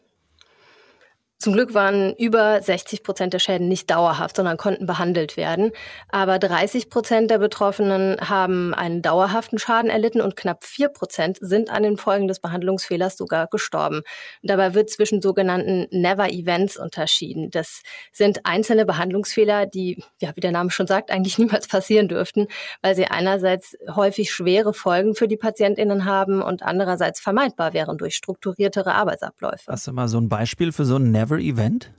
Zum 1.39 1.53
Glück 1.53 1.75
waren 1.75 2.15
über 2.15 2.63
60 2.63 3.03
Prozent 3.03 3.35
der 3.35 3.39
Schäden 3.39 3.69
nicht 3.69 3.91
dauerhaft, 3.91 4.37
sondern 4.37 4.57
konnten 4.57 4.87
behandelt 4.87 5.37
werden. 5.37 5.73
Aber 6.09 6.39
30 6.39 6.89
Prozent 6.89 7.31
der 7.31 7.39
Betroffenen 7.39 8.17
haben 8.21 8.73
einen 8.73 9.03
dauerhaften 9.03 9.59
Schaden 9.59 9.91
erlitten 9.91 10.23
und 10.23 10.37
knapp 10.37 10.65
4 10.65 10.89
Prozent 10.89 11.39
sind 11.41 11.71
an 11.71 11.83
den 11.83 11.99
Folgen 11.99 12.29
des 12.29 12.41
Behandlungsfehlers 12.41 13.19
sogar 13.19 13.49
gestorben. 13.49 14.03
Dabei 14.43 14.75
wird 14.75 14.89
zwischen 14.89 15.21
sogenannten 15.21 15.87
Never-Events 15.91 16.79
unterschieden. 16.79 17.51
Das 17.51 17.83
sind 18.11 18.47
einzelne 18.47 18.87
Behandlungsfehler, 18.87 19.67
die, 19.67 20.03
ja, 20.23 20.31
wie 20.37 20.41
der 20.41 20.53
Name 20.53 20.71
schon 20.71 20.87
sagt, 20.87 21.11
eigentlich 21.11 21.37
niemals 21.45 21.69
passieren 21.69 22.09
dürften, 22.09 22.47
weil 22.81 22.95
sie 22.95 23.07
einerseits 23.07 23.77
häufig 23.95 24.33
schwere 24.33 24.73
Folgen 24.73 25.15
für 25.15 25.29
die 25.29 25.37
PatientInnen 25.37 26.07
haben 26.07 26.41
und 26.41 26.63
andererseits 26.63 27.21
vermeidbar 27.21 27.75
wären 27.75 27.99
durch 27.99 28.15
strukturiertere 28.15 28.95
Arbeitsabläufe. 28.95 29.71
Hast 29.71 29.89
du 29.89 29.93
mal 29.93 30.09
so 30.09 30.19
ein 30.19 30.31
Beispiel 30.31 30.73
für 30.73 30.87
so 30.87 30.97
ein 30.97 31.11
Never 31.11 31.24
Never-Event? 31.25 31.91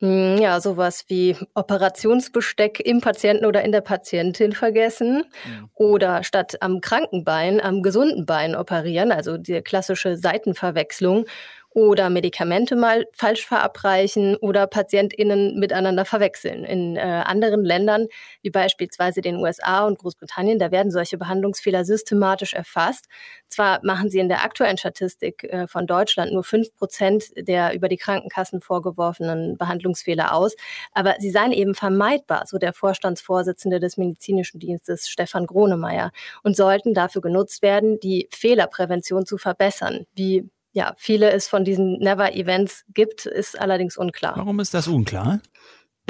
Hm, 0.00 0.38
ja, 0.38 0.58
sowas 0.60 1.04
wie 1.08 1.36
Operationsbesteck 1.54 2.80
im 2.80 3.02
Patienten 3.02 3.44
oder 3.44 3.62
in 3.62 3.70
der 3.70 3.82
Patientin 3.82 4.52
vergessen 4.52 5.24
ja. 5.44 5.68
oder 5.74 6.24
statt 6.24 6.56
am 6.62 6.80
kranken 6.80 7.22
Bein 7.22 7.60
am 7.60 7.82
gesunden 7.82 8.24
Bein 8.24 8.56
operieren, 8.56 9.12
also 9.12 9.36
die 9.36 9.60
klassische 9.60 10.16
Seitenverwechslung 10.16 11.26
oder 11.72 12.10
Medikamente 12.10 12.74
mal 12.74 13.06
falsch 13.12 13.46
verabreichen 13.46 14.36
oder 14.36 14.66
PatientInnen 14.66 15.58
miteinander 15.58 16.04
verwechseln. 16.04 16.64
In 16.64 16.96
äh, 16.96 17.00
anderen 17.00 17.64
Ländern, 17.64 18.08
wie 18.42 18.50
beispielsweise 18.50 19.20
den 19.20 19.36
USA 19.36 19.86
und 19.86 19.98
Großbritannien, 19.98 20.58
da 20.58 20.72
werden 20.72 20.90
solche 20.90 21.16
Behandlungsfehler 21.16 21.84
systematisch 21.84 22.54
erfasst. 22.54 23.06
Zwar 23.48 23.80
machen 23.84 24.10
sie 24.10 24.18
in 24.18 24.28
der 24.28 24.44
aktuellen 24.44 24.78
Statistik 24.78 25.44
äh, 25.44 25.68
von 25.68 25.86
Deutschland 25.86 26.32
nur 26.32 26.42
fünf 26.42 26.74
Prozent 26.74 27.26
der 27.36 27.72
über 27.74 27.88
die 27.88 27.96
Krankenkassen 27.96 28.60
vorgeworfenen 28.60 29.56
Behandlungsfehler 29.56 30.34
aus, 30.34 30.56
aber 30.92 31.16
sie 31.20 31.30
seien 31.30 31.52
eben 31.52 31.74
vermeidbar, 31.74 32.44
so 32.46 32.58
der 32.58 32.72
Vorstandsvorsitzende 32.72 33.78
des 33.78 33.96
medizinischen 33.96 34.58
Dienstes 34.58 35.08
Stefan 35.08 35.46
Gronemeyer, 35.46 36.10
und 36.42 36.56
sollten 36.56 36.94
dafür 36.94 37.22
genutzt 37.22 37.62
werden, 37.62 38.00
die 38.00 38.28
Fehlerprävention 38.30 39.24
zu 39.26 39.38
verbessern, 39.38 40.06
wie 40.14 40.48
ja, 40.72 40.94
viele 40.96 41.30
es 41.32 41.48
von 41.48 41.64
diesen 41.64 41.98
Never-Events 41.98 42.84
gibt, 42.94 43.26
ist 43.26 43.60
allerdings 43.60 43.96
unklar. 43.96 44.36
Warum 44.36 44.60
ist 44.60 44.74
das 44.74 44.86
unklar? 44.86 45.40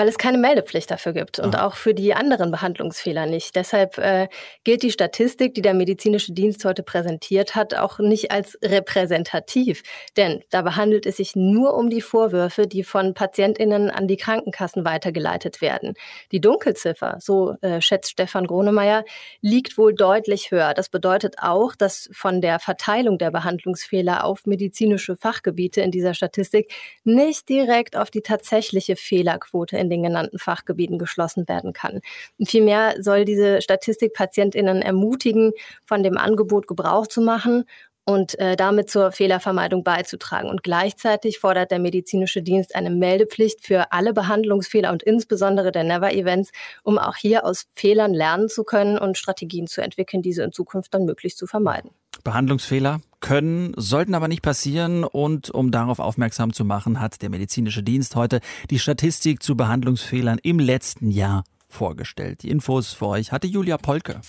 Weil 0.01 0.09
es 0.09 0.17
keine 0.17 0.39
Meldepflicht 0.39 0.91
dafür 0.91 1.13
gibt 1.13 1.39
und 1.41 1.57
ah. 1.57 1.67
auch 1.67 1.75
für 1.75 1.93
die 1.93 2.15
anderen 2.15 2.51
Behandlungsfehler 2.51 3.27
nicht. 3.27 3.55
Deshalb 3.55 3.99
äh, 3.99 4.29
gilt 4.65 4.83
die 4.83 4.93
Statistik, 4.93 5.53
die 5.53 5.61
der 5.61 5.75
medizinische 5.75 6.33
Dienst 6.33 6.65
heute 6.65 6.83
präsentiert 6.83 7.55
hat, 7.55 7.75
auch 7.75 7.99
nicht 7.99 8.31
als 8.31 8.59
repräsentativ. 8.63 9.83
Denn 10.17 10.43
dabei 10.49 10.71
handelt 10.71 11.05
es 11.05 11.19
sich 11.19 11.37
nur 11.37 11.75
um 11.75 11.91
die 11.91 12.01
Vorwürfe, 12.01 12.67
die 12.67 12.83
von 12.83 13.13
Patientinnen 13.13 13.91
an 13.91 14.09
die 14.09 14.17
Krankenkassen 14.17 14.87
weitergeleitet 14.87 15.61
werden. 15.61 15.93
Die 16.33 16.41
Dunkelziffer, 16.41 17.19
so 17.21 17.57
äh, 17.61 17.83
schätzt 17.83 18.13
Stefan 18.13 18.47
Gronemeyer, 18.47 19.05
liegt 19.43 19.77
wohl 19.77 19.95
deutlich 19.95 20.51
höher. 20.51 20.73
Das 20.73 20.89
bedeutet 20.89 21.35
auch, 21.43 21.75
dass 21.75 22.09
von 22.11 22.41
der 22.41 22.59
Verteilung 22.59 23.19
der 23.19 23.33
Behandlungsfehler 23.33 24.25
auf 24.25 24.47
medizinische 24.47 25.15
Fachgebiete 25.15 25.83
in 25.83 25.91
dieser 25.91 26.15
Statistik 26.15 26.73
nicht 27.05 27.51
direkt 27.51 27.99
auf 27.99 28.11
die 28.11 28.23
tatsächliche 28.23 28.97
Fehlerquote 28.97 29.77
in 29.77 29.90
den 29.91 30.03
genannten 30.03 30.39
Fachgebieten 30.39 30.99
geschlossen 30.99 31.49
werden 31.49 31.73
kann. 31.73 32.01
vielmehr 32.45 32.95
soll 33.01 33.25
diese 33.25 33.61
Statistik 33.61 34.15
PatientInnen 34.15 34.83
ermutigen, 34.83 35.53
von 35.85 36.03
dem 36.03 36.17
Angebot 36.17 36.67
Gebrauch 36.67 37.07
zu 37.07 37.21
machen 37.21 37.65
und 38.05 38.39
äh, 38.39 38.57
damit 38.57 38.91
zur 38.91 39.13
Fehlervermeidung 39.13 39.85
beizutragen. 39.85 40.49
Und 40.49 40.63
gleichzeitig 40.63 41.39
fordert 41.39 41.71
der 41.71 41.79
medizinische 41.79 42.43
Dienst 42.43 42.75
eine 42.75 42.91
Meldepflicht 42.91 43.65
für 43.65 43.93
alle 43.93 44.13
Behandlungsfehler 44.13 44.91
und 44.91 45.03
insbesondere 45.03 45.71
der 45.73 45.85
Never-Events, 45.85 46.51
um 46.83 46.99
auch 46.99 47.17
hier 47.17 47.45
aus 47.45 47.67
Fehlern 47.75 48.13
lernen 48.13 48.49
zu 48.49 48.65
können 48.65 48.99
und 48.99 49.19
Strategien 49.19 49.67
zu 49.67 49.83
entwickeln, 49.83 50.23
diese 50.23 50.43
in 50.43 50.53
Zukunft 50.53 50.95
dann 50.95 51.05
möglichst 51.05 51.39
zu 51.39 51.47
vermeiden. 51.47 51.91
Behandlungsfehler 52.25 53.01
können, 53.21 53.73
sollten 53.77 54.15
aber 54.15 54.29
nicht 54.29 54.43
passieren. 54.43 55.05
Und 55.05 55.51
um 55.51 55.71
darauf 55.71 55.99
aufmerksam 55.99 56.53
zu 56.53 56.65
machen, 56.65 57.01
hat 57.01 57.23
der 57.23 57.31
medizinische 57.31 57.83
Dienst 57.83 58.17
heute 58.17 58.41
die 58.71 58.79
Statistik 58.79 59.43
zu 59.43 59.57
Behandlungsfehlern 59.57 60.39
im 60.43 60.59
letzten 60.59 61.11
Jahr 61.11 61.45
vorgestellt. 61.69 62.43
Die 62.43 62.51
Infos 62.51 62.93
für 62.93 63.07
euch 63.07 63.33
hatte 63.33 63.47
Julia 63.47 63.79
Polke. 63.79 64.21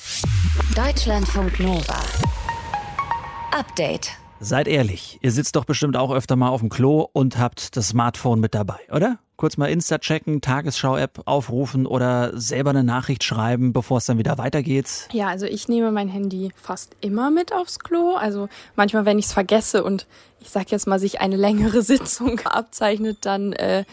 Deutschlandfunk 0.75 1.59
Nova. 1.59 2.03
Update. 3.51 4.20
Seid 4.43 4.67
ehrlich, 4.67 5.19
ihr 5.21 5.31
sitzt 5.31 5.55
doch 5.55 5.65
bestimmt 5.65 5.95
auch 5.95 6.11
öfter 6.11 6.35
mal 6.35 6.49
auf 6.49 6.61
dem 6.61 6.69
Klo 6.69 7.07
und 7.13 7.37
habt 7.37 7.77
das 7.77 7.89
Smartphone 7.89 8.39
mit 8.39 8.55
dabei, 8.55 8.79
oder? 8.91 9.19
Kurz 9.35 9.55
mal 9.55 9.67
Insta 9.67 9.99
checken, 9.99 10.41
Tagesschau-App 10.41 11.21
aufrufen 11.25 11.85
oder 11.85 12.31
selber 12.33 12.71
eine 12.71 12.83
Nachricht 12.83 13.23
schreiben, 13.23 13.71
bevor 13.71 13.99
es 13.99 14.05
dann 14.05 14.17
wieder 14.17 14.39
weitergeht. 14.39 15.09
Ja, 15.11 15.27
also 15.27 15.45
ich 15.45 15.67
nehme 15.67 15.91
mein 15.91 16.09
Handy 16.09 16.49
fast 16.55 16.95
immer 17.01 17.29
mit 17.29 17.53
aufs 17.53 17.77
Klo. 17.77 18.15
Also 18.15 18.49
manchmal, 18.75 19.05
wenn 19.05 19.19
ich 19.19 19.25
es 19.25 19.33
vergesse 19.33 19.83
und 19.83 20.07
ich 20.39 20.49
sag 20.49 20.71
jetzt 20.71 20.87
mal, 20.87 20.99
sich 20.99 21.21
eine 21.21 21.35
längere 21.35 21.81
Sitzung 21.83 22.39
abzeichnet, 22.39 23.19
dann 23.21 23.53
äh, 23.53 23.85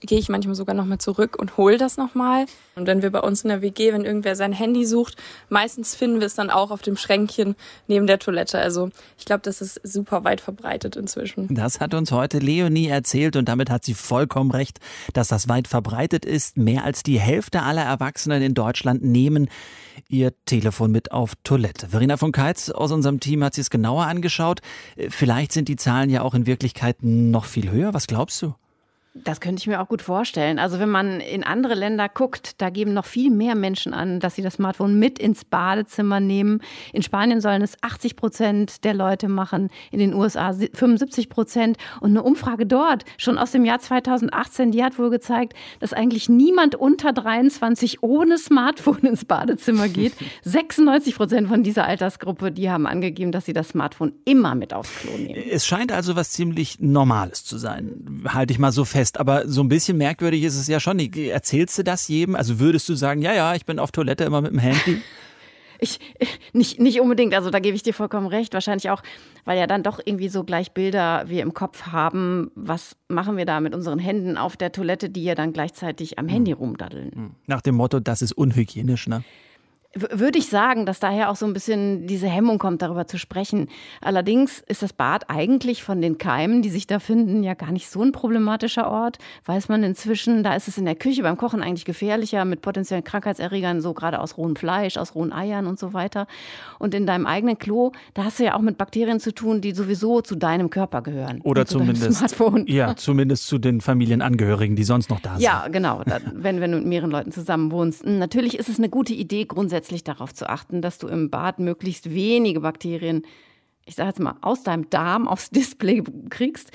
gehe 0.00 0.18
ich 0.18 0.28
manchmal 0.28 0.54
sogar 0.54 0.74
nochmal 0.74 0.98
zurück 0.98 1.36
und 1.38 1.56
hole 1.56 1.78
das 1.78 1.96
nochmal. 1.96 2.46
Und 2.74 2.86
wenn 2.86 3.02
wir 3.02 3.10
bei 3.10 3.20
uns 3.20 3.42
in 3.42 3.48
der 3.48 3.62
WG, 3.62 3.92
wenn 3.92 4.04
irgendwer 4.04 4.36
sein 4.36 4.52
Handy 4.52 4.84
sucht, 4.86 5.16
meistens 5.48 5.94
finden 5.94 6.20
wir 6.20 6.26
es 6.26 6.34
dann 6.34 6.50
auch 6.50 6.70
auf 6.70 6.82
dem 6.82 6.96
Schränkchen 6.96 7.56
neben 7.86 8.06
der 8.06 8.18
Toilette. 8.18 8.58
Also 8.58 8.90
ich 9.18 9.24
glaube, 9.24 9.42
das 9.42 9.60
ist 9.60 9.80
super 9.82 10.24
weit 10.24 10.40
verbreitet 10.40 10.96
inzwischen. 10.96 11.54
Das 11.54 11.80
hat 11.80 11.94
uns 11.94 12.12
heute 12.12 12.38
Leonie 12.38 12.88
erzählt 12.88 13.36
und 13.36 13.48
damit 13.48 13.70
hat 13.70 13.84
sie 13.84 13.94
vollkommen 13.94 14.50
recht, 14.50 14.78
dass 15.12 15.28
das 15.28 15.48
weit 15.48 15.68
verbreitet 15.68 16.24
ist. 16.24 16.56
Mehr 16.56 16.84
als 16.84 17.02
die 17.02 17.18
Hälfte 17.18 17.62
aller 17.62 17.84
Erwachsenen 17.84 18.42
in 18.42 18.54
Deutschland 18.54 19.02
nehmen 19.02 19.48
ihr 20.08 20.32
Telefon 20.44 20.92
mit 20.92 21.12
auf 21.12 21.32
Toilette. 21.42 21.88
Verena 21.88 22.16
von 22.16 22.32
Keitz 22.32 22.70
aus 22.70 22.92
unserem 22.92 23.20
Team 23.20 23.42
hat 23.42 23.54
sich 23.54 23.62
es 23.62 23.70
genauer 23.70 24.06
angeschaut. 24.06 24.60
Vielleicht 25.08 25.52
sind 25.52 25.68
die 25.68 25.76
Zahlen 25.76 26.10
ja 26.10 26.22
auch 26.22 26.34
in 26.34 26.46
Wirklichkeit 26.46 26.98
noch 27.02 27.44
viel 27.44 27.70
höher. 27.70 27.94
Was 27.94 28.06
glaubst 28.06 28.40
du? 28.42 28.54
Das 29.14 29.40
könnte 29.40 29.60
ich 29.60 29.66
mir 29.66 29.80
auch 29.80 29.88
gut 29.88 30.02
vorstellen. 30.02 30.58
Also 30.58 30.78
wenn 30.78 30.90
man 30.90 31.20
in 31.20 31.42
andere 31.42 31.74
Länder 31.74 32.08
guckt, 32.08 32.60
da 32.60 32.70
geben 32.70 32.92
noch 32.92 33.06
viel 33.06 33.30
mehr 33.30 33.54
Menschen 33.54 33.94
an, 33.94 34.20
dass 34.20 34.34
sie 34.34 34.42
das 34.42 34.54
Smartphone 34.54 34.98
mit 34.98 35.18
ins 35.18 35.44
Badezimmer 35.44 36.20
nehmen. 36.20 36.60
In 36.92 37.02
Spanien 37.02 37.40
sollen 37.40 37.62
es 37.62 37.76
80 37.82 38.16
Prozent 38.16 38.84
der 38.84 38.94
Leute 38.94 39.28
machen, 39.28 39.70
in 39.90 39.98
den 39.98 40.14
USA 40.14 40.52
75 40.52 41.28
Prozent. 41.30 41.78
Und 42.00 42.10
eine 42.10 42.22
Umfrage 42.22 42.66
dort, 42.66 43.04
schon 43.16 43.38
aus 43.38 43.52
dem 43.52 43.64
Jahr 43.64 43.80
2018, 43.80 44.72
die 44.72 44.84
hat 44.84 44.98
wohl 44.98 45.10
gezeigt, 45.10 45.54
dass 45.80 45.92
eigentlich 45.92 46.28
niemand 46.28 46.74
unter 46.74 47.12
23 47.12 48.02
ohne 48.02 48.38
Smartphone 48.38 48.98
ins 48.98 49.24
Badezimmer 49.24 49.88
geht. 49.88 50.12
96 50.44 51.16
Prozent 51.16 51.48
von 51.48 51.62
dieser 51.62 51.86
Altersgruppe, 51.86 52.52
die 52.52 52.70
haben 52.70 52.86
angegeben, 52.86 53.32
dass 53.32 53.46
sie 53.46 53.52
das 53.52 53.70
Smartphone 53.70 54.12
immer 54.24 54.54
mit 54.54 54.74
aufs 54.74 54.94
Klo 55.00 55.16
nehmen. 55.16 55.42
Es 55.50 55.66
scheint 55.66 55.92
also 55.92 56.14
was 56.14 56.30
ziemlich 56.30 56.78
Normales 56.80 57.44
zu 57.44 57.58
sein. 57.58 58.22
Halte 58.28 58.52
ich 58.52 58.58
mal 58.58 58.72
so 58.72 58.84
fest 58.84 58.97
fest. 58.98 59.20
Aber 59.20 59.48
so 59.48 59.62
ein 59.62 59.68
bisschen 59.68 59.96
merkwürdig 59.96 60.42
ist 60.42 60.56
es 60.56 60.66
ja 60.66 60.80
schon. 60.80 60.98
Erzählst 60.98 61.78
du 61.78 61.84
das 61.84 62.08
jedem? 62.08 62.34
Also 62.34 62.58
würdest 62.58 62.88
du 62.88 62.94
sagen, 62.94 63.22
ja, 63.22 63.32
ja, 63.32 63.54
ich 63.54 63.64
bin 63.64 63.78
auf 63.78 63.92
Toilette 63.92 64.24
immer 64.24 64.40
mit 64.40 64.52
dem 64.52 64.58
Handy? 64.58 65.02
Ich, 65.80 66.00
nicht, 66.52 66.80
nicht 66.80 67.00
unbedingt, 67.00 67.34
also 67.34 67.50
da 67.50 67.60
gebe 67.60 67.76
ich 67.76 67.84
dir 67.84 67.94
vollkommen 67.94 68.26
recht. 68.26 68.52
Wahrscheinlich 68.52 68.90
auch, 68.90 69.00
weil 69.44 69.56
ja 69.56 69.68
dann 69.68 69.84
doch 69.84 70.00
irgendwie 70.04 70.28
so 70.28 70.42
gleich 70.42 70.72
Bilder 70.72 71.28
wir 71.28 71.40
im 71.40 71.54
Kopf 71.54 71.82
haben. 71.82 72.50
Was 72.56 72.96
machen 73.06 73.36
wir 73.36 73.46
da 73.46 73.60
mit 73.60 73.76
unseren 73.76 74.00
Händen 74.00 74.36
auf 74.36 74.56
der 74.56 74.72
Toilette, 74.72 75.08
die 75.08 75.22
ja 75.22 75.36
dann 75.36 75.52
gleichzeitig 75.52 76.18
am 76.18 76.26
Handy 76.26 76.50
hm. 76.50 76.58
rumdaddeln? 76.58 77.12
Hm. 77.14 77.30
Nach 77.46 77.60
dem 77.60 77.76
Motto, 77.76 78.00
das 78.00 78.22
ist 78.22 78.32
unhygienisch, 78.32 79.06
ne? 79.06 79.22
Würde 79.94 80.38
ich 80.38 80.48
sagen, 80.48 80.84
dass 80.84 81.00
daher 81.00 81.30
auch 81.30 81.36
so 81.36 81.46
ein 81.46 81.54
bisschen 81.54 82.06
diese 82.06 82.28
Hemmung 82.28 82.58
kommt, 82.58 82.82
darüber 82.82 83.06
zu 83.06 83.18
sprechen. 83.18 83.68
Allerdings 84.02 84.60
ist 84.66 84.82
das 84.82 84.92
Bad 84.92 85.30
eigentlich 85.30 85.82
von 85.82 86.02
den 86.02 86.18
Keimen, 86.18 86.60
die 86.60 86.68
sich 86.68 86.86
da 86.86 86.98
finden, 86.98 87.42
ja 87.42 87.54
gar 87.54 87.72
nicht 87.72 87.88
so 87.88 88.02
ein 88.02 88.12
problematischer 88.12 88.90
Ort. 88.90 89.18
Weiß 89.46 89.70
man 89.70 89.82
inzwischen, 89.82 90.42
da 90.42 90.54
ist 90.54 90.68
es 90.68 90.76
in 90.76 90.84
der 90.84 90.94
Küche 90.94 91.22
beim 91.22 91.38
Kochen 91.38 91.62
eigentlich 91.62 91.86
gefährlicher 91.86 92.44
mit 92.44 92.60
potenziellen 92.60 93.02
Krankheitserregern, 93.02 93.80
so 93.80 93.94
gerade 93.94 94.20
aus 94.20 94.36
rohem 94.36 94.56
Fleisch, 94.56 94.98
aus 94.98 95.14
rohen 95.14 95.32
Eiern 95.32 95.66
und 95.66 95.78
so 95.78 95.94
weiter. 95.94 96.26
Und 96.78 96.94
in 96.94 97.06
deinem 97.06 97.24
eigenen 97.24 97.58
Klo, 97.58 97.92
da 98.12 98.24
hast 98.24 98.38
du 98.38 98.44
ja 98.44 98.56
auch 98.56 98.60
mit 98.60 98.76
Bakterien 98.76 99.20
zu 99.20 99.32
tun, 99.32 99.62
die 99.62 99.72
sowieso 99.72 100.20
zu 100.20 100.36
deinem 100.36 100.68
Körper 100.68 101.00
gehören. 101.00 101.40
Oder 101.44 101.64
zumindest, 101.64 102.36
ja, 102.66 102.94
zumindest 102.96 103.46
zu 103.46 103.56
den 103.56 103.80
Familienangehörigen, 103.80 104.76
die 104.76 104.84
sonst 104.84 105.08
noch 105.08 105.20
da 105.20 105.30
sind. 105.30 105.40
Ja, 105.40 105.66
genau. 105.68 106.02
wenn, 106.34 106.60
wenn 106.60 106.72
du 106.72 106.78
mit 106.78 106.86
mehreren 106.86 107.10
Leuten 107.10 107.32
zusammen 107.32 107.72
wohnst. 107.72 108.04
Natürlich 108.04 108.58
ist 108.58 108.68
es 108.68 108.76
eine 108.76 108.90
gute 108.90 109.14
Idee, 109.14 109.46
grundsätzlich 109.46 109.77
grundsätzlich 109.78 110.02
darauf 110.02 110.34
zu 110.34 110.48
achten, 110.48 110.82
dass 110.82 110.98
du 110.98 111.06
im 111.06 111.30
Bad 111.30 111.60
möglichst 111.60 112.12
wenige 112.12 112.60
Bakterien, 112.60 113.22
ich 113.86 113.94
sage 113.94 114.08
jetzt 114.08 114.18
mal, 114.18 114.34
aus 114.40 114.64
deinem 114.64 114.90
Darm 114.90 115.28
aufs 115.28 115.50
Display 115.52 116.02
kriegst. 116.30 116.72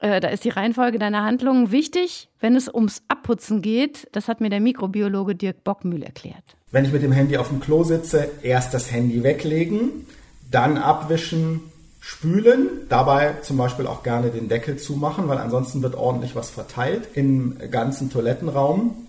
Äh, 0.00 0.20
da 0.20 0.28
ist 0.28 0.44
die 0.44 0.50
Reihenfolge 0.50 0.98
deiner 0.98 1.24
Handlungen 1.24 1.72
wichtig, 1.72 2.28
wenn 2.40 2.54
es 2.54 2.68
ums 2.68 3.00
Abputzen 3.08 3.62
geht. 3.62 4.06
Das 4.12 4.28
hat 4.28 4.42
mir 4.42 4.50
der 4.50 4.60
Mikrobiologe 4.60 5.34
Dirk 5.34 5.64
Bockmühl 5.64 6.02
erklärt. 6.02 6.44
Wenn 6.70 6.84
ich 6.84 6.92
mit 6.92 7.02
dem 7.02 7.12
Handy 7.12 7.38
auf 7.38 7.48
dem 7.48 7.60
Klo 7.60 7.84
sitze, 7.84 8.28
erst 8.42 8.74
das 8.74 8.92
Handy 8.92 9.22
weglegen, 9.22 10.06
dann 10.50 10.76
abwischen, 10.76 11.60
spülen, 12.00 12.68
dabei 12.90 13.36
zum 13.40 13.56
Beispiel 13.56 13.86
auch 13.86 14.02
gerne 14.02 14.28
den 14.28 14.48
Deckel 14.48 14.76
zumachen, 14.76 15.26
weil 15.28 15.38
ansonsten 15.38 15.82
wird 15.82 15.94
ordentlich 15.94 16.36
was 16.36 16.50
verteilt 16.50 17.08
im 17.14 17.56
ganzen 17.70 18.10
Toilettenraum. 18.10 19.06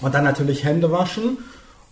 Und 0.00 0.14
dann 0.14 0.24
natürlich 0.24 0.64
Hände 0.64 0.90
waschen 0.90 1.38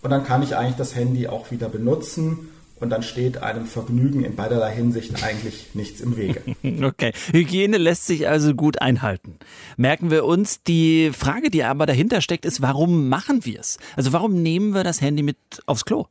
und 0.01 0.09
dann 0.09 0.23
kann 0.23 0.43
ich 0.43 0.55
eigentlich 0.55 0.77
das 0.77 0.95
Handy 0.95 1.27
auch 1.27 1.51
wieder 1.51 1.69
benutzen 1.69 2.49
und 2.81 2.89
dann 2.89 3.03
steht 3.03 3.37
einem 3.37 3.65
Vergnügen 3.65 4.25
in 4.25 4.35
beiderlei 4.35 4.73
Hinsicht 4.73 5.23
eigentlich 5.23 5.75
nichts 5.75 6.01
im 6.01 6.17
Wege. 6.17 6.41
Okay, 6.83 7.13
Hygiene 7.31 7.77
lässt 7.77 8.07
sich 8.07 8.27
also 8.27 8.55
gut 8.55 8.81
einhalten. 8.81 9.37
Merken 9.77 10.09
wir 10.09 10.25
uns, 10.25 10.63
die 10.63 11.11
Frage, 11.11 11.49
die 11.49 11.63
aber 11.63 11.85
dahinter 11.85 12.21
steckt, 12.21 12.45
ist, 12.45 12.61
warum 12.61 13.07
machen 13.07 13.45
wir 13.45 13.59
es? 13.59 13.77
Also 13.95 14.13
warum 14.13 14.41
nehmen 14.41 14.73
wir 14.73 14.83
das 14.83 14.99
Handy 14.99 15.21
mit 15.21 15.37
aufs 15.67 15.85
Klo? 15.85 16.07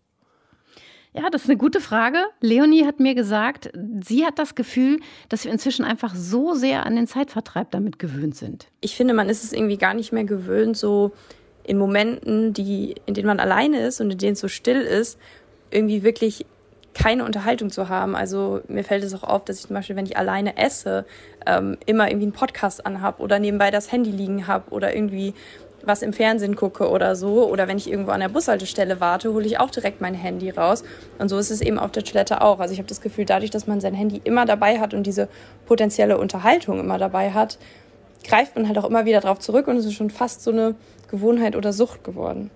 Ja, 1.12 1.28
das 1.28 1.42
ist 1.42 1.48
eine 1.48 1.58
gute 1.58 1.80
Frage. 1.80 2.18
Leonie 2.40 2.84
hat 2.84 3.00
mir 3.00 3.16
gesagt, 3.16 3.72
sie 4.00 4.24
hat 4.24 4.38
das 4.38 4.54
Gefühl, 4.54 5.00
dass 5.28 5.44
wir 5.44 5.50
inzwischen 5.50 5.84
einfach 5.84 6.14
so 6.14 6.54
sehr 6.54 6.86
an 6.86 6.94
den 6.94 7.08
Zeitvertreib 7.08 7.72
damit 7.72 7.98
gewöhnt 7.98 8.36
sind. 8.36 8.68
Ich 8.80 8.94
finde, 8.94 9.12
man 9.12 9.28
ist 9.28 9.42
es 9.42 9.52
irgendwie 9.52 9.78
gar 9.78 9.94
nicht 9.94 10.12
mehr 10.12 10.24
gewöhnt, 10.24 10.76
so 10.76 11.12
in 11.70 11.78
Momenten, 11.78 12.52
die, 12.52 12.96
in 13.06 13.14
denen 13.14 13.28
man 13.28 13.38
alleine 13.38 13.80
ist 13.86 14.00
und 14.00 14.10
in 14.10 14.18
denen 14.18 14.32
es 14.32 14.40
so 14.40 14.48
still 14.48 14.80
ist, 14.80 15.20
irgendwie 15.70 16.02
wirklich 16.02 16.44
keine 16.94 17.24
Unterhaltung 17.24 17.70
zu 17.70 17.88
haben. 17.88 18.16
Also 18.16 18.60
mir 18.66 18.82
fällt 18.82 19.04
es 19.04 19.14
auch 19.14 19.22
auf, 19.22 19.44
dass 19.44 19.60
ich 19.60 19.68
zum 19.68 19.74
Beispiel, 19.74 19.94
wenn 19.94 20.04
ich 20.04 20.16
alleine 20.16 20.56
esse, 20.56 21.04
ähm, 21.46 21.78
immer 21.86 22.08
irgendwie 22.08 22.24
einen 22.24 22.32
Podcast 22.32 22.84
anhab 22.84 23.20
oder 23.20 23.38
nebenbei 23.38 23.70
das 23.70 23.92
Handy 23.92 24.10
liegen 24.10 24.48
habe 24.48 24.68
oder 24.72 24.92
irgendwie 24.92 25.32
was 25.84 26.02
im 26.02 26.12
Fernsehen 26.12 26.56
gucke 26.56 26.90
oder 26.90 27.14
so. 27.14 27.48
Oder 27.48 27.68
wenn 27.68 27.76
ich 27.76 27.88
irgendwo 27.88 28.10
an 28.10 28.18
der 28.18 28.28
Bushaltestelle 28.30 28.98
warte, 28.98 29.32
hole 29.32 29.46
ich 29.46 29.60
auch 29.60 29.70
direkt 29.70 30.00
mein 30.00 30.14
Handy 30.14 30.50
raus. 30.50 30.82
Und 31.20 31.28
so 31.28 31.38
ist 31.38 31.52
es 31.52 31.60
eben 31.60 31.78
auf 31.78 31.92
der 31.92 32.02
Toilette 32.02 32.40
auch. 32.40 32.58
Also 32.58 32.72
ich 32.72 32.80
habe 32.80 32.88
das 32.88 33.00
Gefühl, 33.00 33.26
dadurch, 33.26 33.52
dass 33.52 33.68
man 33.68 33.80
sein 33.80 33.94
Handy 33.94 34.20
immer 34.24 34.44
dabei 34.44 34.80
hat 34.80 34.92
und 34.92 35.06
diese 35.06 35.28
potenzielle 35.66 36.18
Unterhaltung 36.18 36.80
immer 36.80 36.98
dabei 36.98 37.30
hat, 37.30 37.58
greift 38.24 38.56
man 38.56 38.66
halt 38.66 38.76
auch 38.76 38.84
immer 38.84 39.04
wieder 39.04 39.20
drauf 39.20 39.38
zurück 39.38 39.68
und 39.68 39.76
es 39.76 39.86
ist 39.86 39.94
schon 39.94 40.10
fast 40.10 40.42
so 40.42 40.50
eine 40.50 40.74
Gewohnheit 41.10 41.56
oder 41.56 41.72
Sucht 41.72 42.04
geworden. 42.04 42.50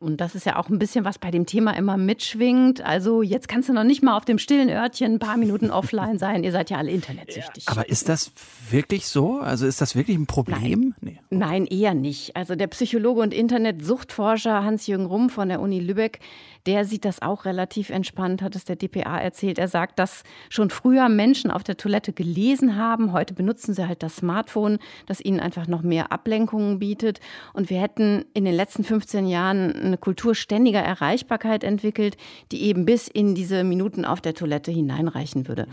Und 0.00 0.20
das 0.20 0.36
ist 0.36 0.46
ja 0.46 0.56
auch 0.56 0.68
ein 0.68 0.78
bisschen, 0.78 1.04
was 1.04 1.18
bei 1.18 1.32
dem 1.32 1.44
Thema 1.44 1.76
immer 1.76 1.96
mitschwingt. 1.96 2.80
Also 2.82 3.22
jetzt 3.22 3.48
kannst 3.48 3.68
du 3.68 3.72
noch 3.72 3.82
nicht 3.82 4.00
mal 4.00 4.16
auf 4.16 4.24
dem 4.24 4.38
stillen 4.38 4.70
Örtchen 4.70 5.14
ein 5.14 5.18
paar 5.18 5.36
Minuten 5.36 5.72
offline 5.72 6.18
sein. 6.18 6.44
Ihr 6.44 6.52
seid 6.52 6.70
ja 6.70 6.76
alle 6.76 6.92
internetsüchtig. 6.92 7.64
Ja, 7.66 7.72
aber 7.72 7.88
ist 7.88 8.08
das 8.08 8.30
wirklich 8.70 9.08
so? 9.08 9.40
Also 9.40 9.66
ist 9.66 9.80
das 9.80 9.96
wirklich 9.96 10.16
ein 10.16 10.26
Problem? 10.26 10.54
Nein, 10.60 10.94
nee. 11.00 11.20
Nein 11.30 11.66
eher 11.66 11.94
nicht. 11.94 12.36
Also 12.36 12.54
der 12.54 12.68
Psychologe 12.68 13.20
und 13.20 13.34
Internetsuchtforscher 13.34 14.62
Hans-Jürgen 14.62 15.06
Rumm 15.06 15.30
von 15.30 15.48
der 15.48 15.60
Uni 15.60 15.80
Lübeck, 15.80 16.20
der 16.66 16.84
sieht 16.84 17.04
das 17.04 17.22
auch 17.22 17.44
relativ 17.44 17.90
entspannt, 17.90 18.42
hat 18.42 18.56
es 18.56 18.64
der 18.64 18.76
DPA 18.76 19.18
erzählt. 19.18 19.58
Er 19.58 19.68
sagt, 19.68 19.98
dass 19.98 20.22
schon 20.48 20.70
früher 20.70 21.08
Menschen 21.08 21.50
auf 21.50 21.64
der 21.64 21.76
Toilette 21.76 22.12
gelesen 22.12 22.76
haben. 22.76 23.12
Heute 23.12 23.34
benutzen 23.34 23.74
sie 23.74 23.86
halt 23.86 24.02
das 24.02 24.16
Smartphone, 24.16 24.78
das 25.06 25.20
ihnen 25.20 25.40
einfach 25.40 25.66
noch 25.66 25.82
mehr 25.82 26.12
Ablenkungen 26.12 26.78
bietet. 26.78 27.20
Und 27.52 27.70
wir 27.70 27.80
hätten 27.80 28.24
in 28.34 28.44
den 28.44 28.54
letzten 28.54 28.84
15 28.84 29.26
Jahren 29.26 29.72
eine 29.72 29.98
Kultur 29.98 30.34
ständiger 30.34 30.80
Erreichbarkeit 30.80 31.64
entwickelt, 31.64 32.16
die 32.52 32.62
eben 32.62 32.84
bis 32.84 33.08
in 33.08 33.34
diese 33.34 33.64
Minuten 33.64 34.04
auf 34.04 34.20
der 34.20 34.34
Toilette 34.34 34.70
hineinreichen 34.70 35.48
würde. 35.48 35.66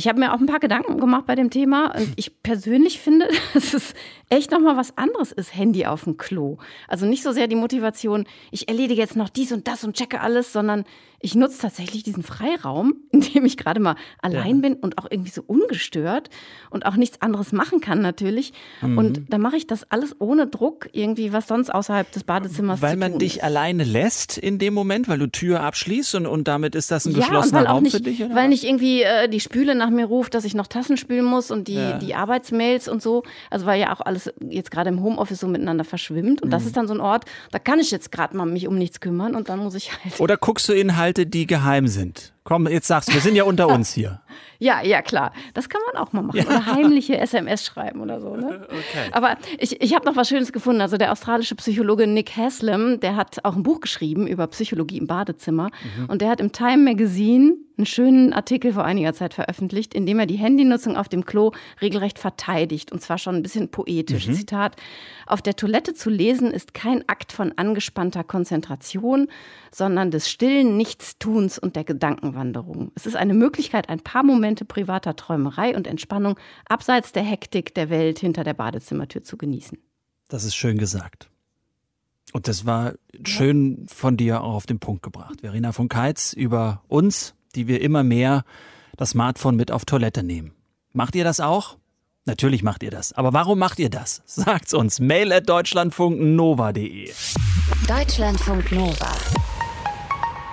Ich 0.00 0.08
habe 0.08 0.18
mir 0.18 0.32
auch 0.32 0.40
ein 0.40 0.46
paar 0.46 0.60
Gedanken 0.60 0.98
gemacht 0.98 1.26
bei 1.26 1.34
dem 1.34 1.50
Thema 1.50 1.94
und 1.94 2.14
ich 2.16 2.42
persönlich 2.42 3.00
finde, 3.00 3.28
dass 3.52 3.74
es 3.74 3.92
echt 4.30 4.50
nochmal 4.50 4.78
was 4.78 4.96
anderes 4.96 5.30
ist, 5.30 5.54
Handy 5.54 5.84
auf 5.84 6.04
dem 6.04 6.16
Klo. 6.16 6.56
Also 6.88 7.04
nicht 7.04 7.22
so 7.22 7.32
sehr 7.32 7.48
die 7.48 7.54
Motivation, 7.54 8.24
ich 8.50 8.70
erledige 8.70 8.98
jetzt 9.02 9.14
noch 9.14 9.28
dies 9.28 9.52
und 9.52 9.68
das 9.68 9.84
und 9.84 9.94
checke 9.94 10.22
alles, 10.22 10.54
sondern 10.54 10.86
ich 11.20 11.34
nutze 11.34 11.58
tatsächlich 11.60 12.02
diesen 12.02 12.22
Freiraum, 12.22 12.94
in 13.10 13.20
dem 13.20 13.44
ich 13.44 13.56
gerade 13.56 13.80
mal 13.80 13.96
allein 14.20 14.56
ja. 14.56 14.62
bin 14.62 14.74
und 14.74 14.98
auch 14.98 15.06
irgendwie 15.10 15.30
so 15.30 15.42
ungestört 15.46 16.30
und 16.70 16.86
auch 16.86 16.96
nichts 16.96 17.20
anderes 17.20 17.52
machen 17.52 17.80
kann 17.80 18.00
natürlich. 18.00 18.52
Mhm. 18.80 18.98
Und 18.98 19.22
da 19.28 19.38
mache 19.38 19.56
ich 19.56 19.66
das 19.66 19.90
alles 19.90 20.16
ohne 20.18 20.46
Druck, 20.46 20.88
irgendwie 20.92 21.32
was 21.32 21.46
sonst 21.46 21.70
außerhalb 21.70 22.10
des 22.12 22.24
Badezimmers 22.24 22.82
Weil 22.82 22.96
man 22.96 23.18
dich 23.18 23.36
ist. 23.36 23.44
alleine 23.44 23.84
lässt 23.84 24.38
in 24.38 24.58
dem 24.58 24.74
Moment, 24.74 25.08
weil 25.08 25.18
du 25.18 25.26
Tür 25.26 25.60
abschließt 25.62 26.14
und, 26.16 26.26
und 26.26 26.48
damit 26.48 26.74
ist 26.74 26.90
das 26.90 27.04
ein 27.04 27.12
ja, 27.12 27.18
geschlossener 27.18 27.66
Raum 27.66 27.82
nicht, 27.82 27.96
für 27.96 28.02
dich? 28.02 28.22
Oder 28.22 28.34
weil 28.34 28.48
nicht 28.48 28.64
irgendwie 28.64 29.02
äh, 29.02 29.28
die 29.28 29.40
Spüle 29.40 29.74
nach 29.74 29.90
mir 29.90 30.06
ruft, 30.06 30.34
dass 30.34 30.44
ich 30.44 30.54
noch 30.54 30.66
Tassen 30.66 30.96
spülen 30.96 31.24
muss 31.24 31.50
und 31.50 31.68
die, 31.68 31.74
ja. 31.74 31.98
die 31.98 32.14
Arbeitsmails 32.14 32.88
und 32.88 33.02
so. 33.02 33.22
Also 33.50 33.66
weil 33.66 33.80
ja 33.80 33.92
auch 33.92 34.00
alles 34.00 34.32
jetzt 34.48 34.70
gerade 34.70 34.88
im 34.90 35.02
Homeoffice 35.02 35.40
so 35.40 35.48
miteinander 35.48 35.84
verschwimmt. 35.84 36.42
Und 36.42 36.48
mhm. 36.48 36.52
das 36.52 36.64
ist 36.66 36.76
dann 36.76 36.88
so 36.88 36.94
ein 36.94 37.00
Ort, 37.00 37.24
da 37.50 37.58
kann 37.58 37.78
ich 37.78 37.90
jetzt 37.90 38.10
gerade 38.10 38.36
mal 38.36 38.46
mich 38.46 38.66
um 38.66 38.78
nichts 38.78 39.00
kümmern 39.00 39.34
und 39.34 39.48
dann 39.48 39.58
muss 39.58 39.74
ich 39.74 39.90
halt. 39.92 40.18
Oder 40.20 40.36
guckst 40.36 40.68
du 40.68 40.72
Inhalte, 41.10 41.26
die 41.26 41.46
geheim 41.46 41.88
sind? 41.88 42.32
Komm, 42.44 42.66
jetzt 42.68 42.86
sagst 42.88 43.10
du, 43.10 43.14
wir 43.14 43.20
sind 43.20 43.36
ja 43.36 43.44
unter 43.44 43.68
uns 43.74 43.92
hier. 43.92 44.20
Ja, 44.58 44.82
ja, 44.82 45.00
klar. 45.00 45.32
Das 45.54 45.68
kann 45.68 45.80
man 45.92 46.02
auch 46.02 46.12
mal 46.12 46.22
machen. 46.22 46.36
Ja. 46.36 46.44
Oder 46.44 46.66
heimliche 46.66 47.18
SMS 47.18 47.64
schreiben 47.64 48.00
oder 48.00 48.20
so. 48.20 48.36
Ne? 48.36 48.66
Okay. 48.80 49.10
Aber 49.12 49.36
ich, 49.58 49.80
ich 49.80 49.94
habe 49.94 50.04
noch 50.06 50.16
was 50.16 50.28
Schönes 50.28 50.52
gefunden. 50.52 50.80
Also 50.80 50.96
der 50.96 51.12
australische 51.12 51.54
Psychologe 51.56 52.06
Nick 52.06 52.36
Haslam, 52.36 52.98
der 53.00 53.14
hat 53.16 53.44
auch 53.44 53.54
ein 53.54 53.62
Buch 53.62 53.80
geschrieben 53.80 54.26
über 54.26 54.46
Psychologie 54.48 54.98
im 54.98 55.06
Badezimmer. 55.06 55.70
Mhm. 55.98 56.06
Und 56.06 56.22
der 56.22 56.30
hat 56.30 56.40
im 56.40 56.52
Time 56.52 56.78
Magazine 56.78 57.54
einen 57.80 57.86
schönen 57.86 58.32
Artikel 58.32 58.72
vor 58.72 58.84
einiger 58.84 59.14
Zeit 59.14 59.34
veröffentlicht, 59.34 59.94
in 59.94 60.06
dem 60.06 60.18
er 60.18 60.26
die 60.26 60.36
Handynutzung 60.36 60.96
auf 60.96 61.08
dem 61.08 61.24
Klo 61.24 61.52
regelrecht 61.80 62.18
verteidigt. 62.18 62.92
Und 62.92 63.00
zwar 63.00 63.18
schon 63.18 63.36
ein 63.36 63.42
bisschen 63.42 63.70
poetisch. 63.70 64.28
Mhm. 64.28 64.34
Zitat: 64.34 64.76
Auf 65.26 65.42
der 65.42 65.56
Toilette 65.56 65.94
zu 65.94 66.10
lesen 66.10 66.50
ist 66.50 66.74
kein 66.74 67.08
Akt 67.08 67.32
von 67.32 67.52
angespannter 67.56 68.24
Konzentration, 68.24 69.28
sondern 69.72 70.10
des 70.10 70.28
stillen 70.28 70.76
Nichtstuns 70.76 71.58
und 71.58 71.76
der 71.76 71.84
Gedankenwanderung. 72.30 72.92
Es 72.94 73.06
ist 73.06 73.16
eine 73.16 73.34
Möglichkeit, 73.34 73.88
ein 73.88 74.00
paar 74.00 74.22
Momente 74.22 74.64
privater 74.64 75.16
Träumerei 75.16 75.76
und 75.76 75.86
Entspannung 75.86 76.38
abseits 76.68 77.12
der 77.12 77.22
Hektik 77.22 77.74
der 77.74 77.90
Welt 77.90 78.18
hinter 78.18 78.44
der 78.44 78.54
Badezimmertür 78.54 79.22
zu 79.22 79.36
genießen. 79.36 79.78
Das 80.28 80.44
ist 80.44 80.54
schön 80.54 80.78
gesagt. 80.78 81.28
Und 82.32 82.46
das 82.46 82.64
war 82.64 82.94
schön 83.24 83.86
von 83.88 84.16
dir 84.16 84.42
auch 84.42 84.54
auf 84.54 84.66
den 84.66 84.78
Punkt 84.78 85.02
gebracht. 85.02 85.40
Verena 85.40 85.72
von 85.72 85.88
Keitz 85.88 86.32
über 86.32 86.82
uns, 86.86 87.34
die 87.56 87.66
wir 87.66 87.80
immer 87.80 88.04
mehr 88.04 88.44
das 88.96 89.10
Smartphone 89.10 89.56
mit 89.56 89.72
auf 89.72 89.84
Toilette 89.84 90.22
nehmen. 90.22 90.52
Macht 90.92 91.16
ihr 91.16 91.24
das 91.24 91.40
auch? 91.40 91.76
Natürlich 92.26 92.62
macht 92.62 92.82
ihr 92.82 92.90
das. 92.90 93.12
Aber 93.12 93.32
warum 93.32 93.58
macht 93.58 93.78
ihr 93.80 93.90
das? 93.90 94.22
Sagt's 94.26 94.74
uns. 94.74 95.00
Mail 95.00 95.32
at 95.32 95.48
deutschlandfunknova.de. 95.48 97.10
Deutschlandfunk 97.88 98.70
Nova. 98.70 99.12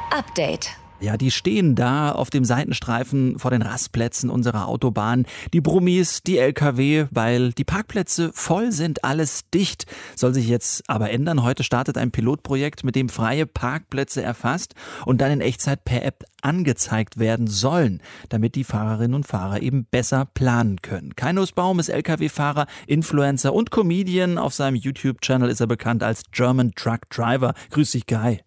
Update. 0.10 0.72
Ja, 1.00 1.16
die 1.16 1.30
stehen 1.30 1.76
da 1.76 2.12
auf 2.12 2.32
dem 2.32 2.44
Seitenstreifen 2.44 3.38
vor 3.38 3.52
den 3.52 3.62
Rastplätzen 3.62 4.32
unserer 4.32 4.68
Autobahn. 4.68 5.28
Die 5.54 5.62
Brummis, 5.62 6.24
die 6.24 6.40
LKW, 6.40 7.06
weil 7.12 7.52
die 7.52 7.64
Parkplätze 7.64 8.32
voll 8.34 8.72
sind, 8.72 9.04
alles 9.04 9.48
dicht. 9.54 9.86
Soll 10.16 10.34
sich 10.34 10.48
jetzt 10.48 10.90
aber 10.90 11.12
ändern. 11.12 11.44
Heute 11.44 11.64
startet 11.64 12.00
ein 12.00 12.10
Pilotprojekt, 12.10 12.84
mit 12.84 12.96
dem 12.96 13.10
freie 13.10 13.46
Parkplätze 13.46 14.24
erfasst 14.24 14.74
und 15.06 15.22
dann 15.22 15.32
in 15.32 15.42
Echtzeit 15.42 15.86
per 15.86 16.04
App 16.04 16.24
angezeigt 16.42 17.20
werden 17.20 17.46
sollen, 17.46 18.02
damit 18.30 18.56
die 18.56 18.64
Fahrerinnen 18.64 19.14
und 19.14 19.28
Fahrer 19.28 19.62
eben 19.62 19.86
besser 19.86 20.26
planen 20.26 20.82
können. 20.82 21.16
Kai 21.16 21.32
Nussbaum 21.32 21.78
ist 21.78 21.90
Lkw-Fahrer, 21.90 22.66
Influencer 22.88 23.54
und 23.54 23.70
Comedian. 23.70 24.40
Auf 24.40 24.56
seinem 24.56 24.76
YouTube-Channel 24.76 25.50
ist 25.50 25.60
er 25.60 25.68
bekannt 25.68 26.02
als 26.02 26.24
German 26.32 26.74
Truck 26.76 27.08
Driver. 27.12 27.54
Grüß 27.70 27.92
dich, 27.92 28.08
Guy. 28.08 28.40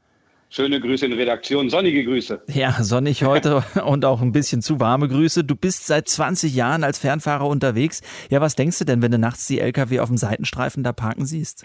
Schöne 0.53 0.81
Grüße 0.81 1.07
in 1.07 1.13
Redaktion, 1.13 1.71
sonnige 1.71 2.05
Grüße. 2.05 2.43
Ja, 2.49 2.83
sonnig 2.83 3.23
heute 3.23 3.63
und 3.85 4.05
auch 4.05 4.21
ein 4.21 4.33
bisschen 4.33 4.63
zu 4.63 4.81
warme 4.81 5.07
Grüße. 5.07 5.45
Du 5.45 5.55
bist 5.55 5.87
seit 5.87 6.09
20 6.09 6.53
Jahren 6.53 6.83
als 6.83 6.99
Fernfahrer 6.99 7.47
unterwegs. 7.47 8.03
Ja, 8.31 8.41
was 8.41 8.57
denkst 8.57 8.81
du 8.81 8.85
denn, 8.85 9.01
wenn 9.01 9.13
du 9.13 9.19
nachts 9.19 9.47
die 9.47 9.61
LKW 9.61 10.01
auf 10.01 10.09
dem 10.09 10.17
Seitenstreifen 10.17 10.83
da 10.83 10.93
parken 10.93 11.25
siehst? 11.25 11.65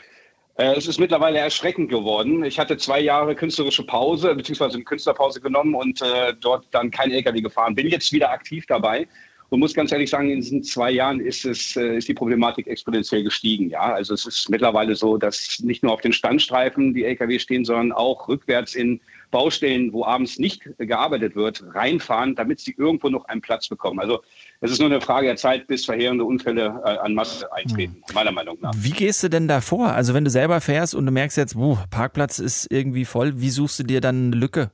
Äh, 0.57 0.75
es 0.75 0.85
ist 0.85 0.99
mittlerweile 0.99 1.39
erschreckend 1.39 1.89
geworden. 1.89 2.43
Ich 2.45 2.59
hatte 2.59 2.77
zwei 2.77 2.99
Jahre 2.99 3.33
künstlerische 3.33 3.83
Pause, 3.83 4.35
beziehungsweise 4.35 4.75
eine 4.75 4.83
Künstlerpause 4.83 5.41
genommen 5.41 5.73
und 5.73 6.03
äh, 6.03 6.35
dort 6.39 6.67
dann 6.69 6.91
kein 6.91 7.09
LKW 7.09 7.41
gefahren. 7.41 7.73
Bin 7.73 7.87
jetzt 7.87 8.11
wieder 8.11 8.29
aktiv 8.29 8.65
dabei 8.67 9.07
und 9.49 9.59
muss 9.59 9.73
ganz 9.73 9.91
ehrlich 9.91 10.09
sagen, 10.09 10.29
in 10.29 10.41
diesen 10.41 10.63
zwei 10.63 10.91
Jahren 10.91 11.19
ist 11.19 11.45
es, 11.45 11.75
äh, 11.75 11.97
ist 11.97 12.07
die 12.07 12.13
Problematik 12.13 12.67
exponentiell 12.67 13.23
gestiegen. 13.23 13.69
Ja, 13.69 13.93
also 13.93 14.13
es 14.13 14.25
ist 14.25 14.49
mittlerweile 14.49 14.95
so, 14.95 15.17
dass 15.17 15.59
nicht 15.63 15.83
nur 15.83 15.93
auf 15.93 16.01
den 16.01 16.13
Standstreifen 16.13 16.93
die 16.93 17.05
LKW 17.05 17.39
stehen, 17.39 17.65
sondern 17.65 17.91
auch 17.91 18.27
rückwärts 18.27 18.75
in 18.75 18.99
Baustellen, 19.31 19.91
wo 19.91 20.05
abends 20.05 20.39
nicht 20.39 20.69
gearbeitet 20.77 21.35
wird, 21.35 21.63
reinfahren, 21.73 22.35
damit 22.35 22.59
sie 22.59 22.73
irgendwo 22.77 23.09
noch 23.09 23.25
einen 23.25 23.41
Platz 23.41 23.67
bekommen. 23.67 23.99
Also 23.99 24.21
es 24.61 24.71
ist 24.71 24.79
nur 24.79 24.89
eine 24.89 25.01
Frage 25.01 25.27
der 25.27 25.35
Zeit, 25.35 25.67
bis 25.67 25.85
verheerende 25.85 26.23
Unfälle 26.23 26.81
äh, 26.85 26.97
an 26.97 27.13
Masse 27.13 27.51
eintreten, 27.51 27.95
hm. 28.07 28.15
meiner 28.15 28.31
Meinung 28.31 28.57
nach. 28.61 28.73
Wie 28.75 28.91
gehst 28.91 29.23
du 29.23 29.29
denn 29.29 29.47
da 29.47 29.61
vor? 29.61 29.87
Also 29.87 30.13
wenn 30.13 30.23
du 30.23 30.29
selber 30.29 30.61
fährst 30.61 30.95
und 30.95 31.05
du 31.05 31.11
merkst 31.11 31.37
jetzt, 31.37 31.55
buh, 31.55 31.77
Parkplatz 31.91 32.39
ist 32.39 32.67
irgendwie 32.71 33.05
voll, 33.05 33.39
wie 33.41 33.49
suchst 33.49 33.79
du 33.79 33.83
dir 33.83 34.01
dann 34.01 34.27
eine 34.27 34.35
Lücke? 34.37 34.71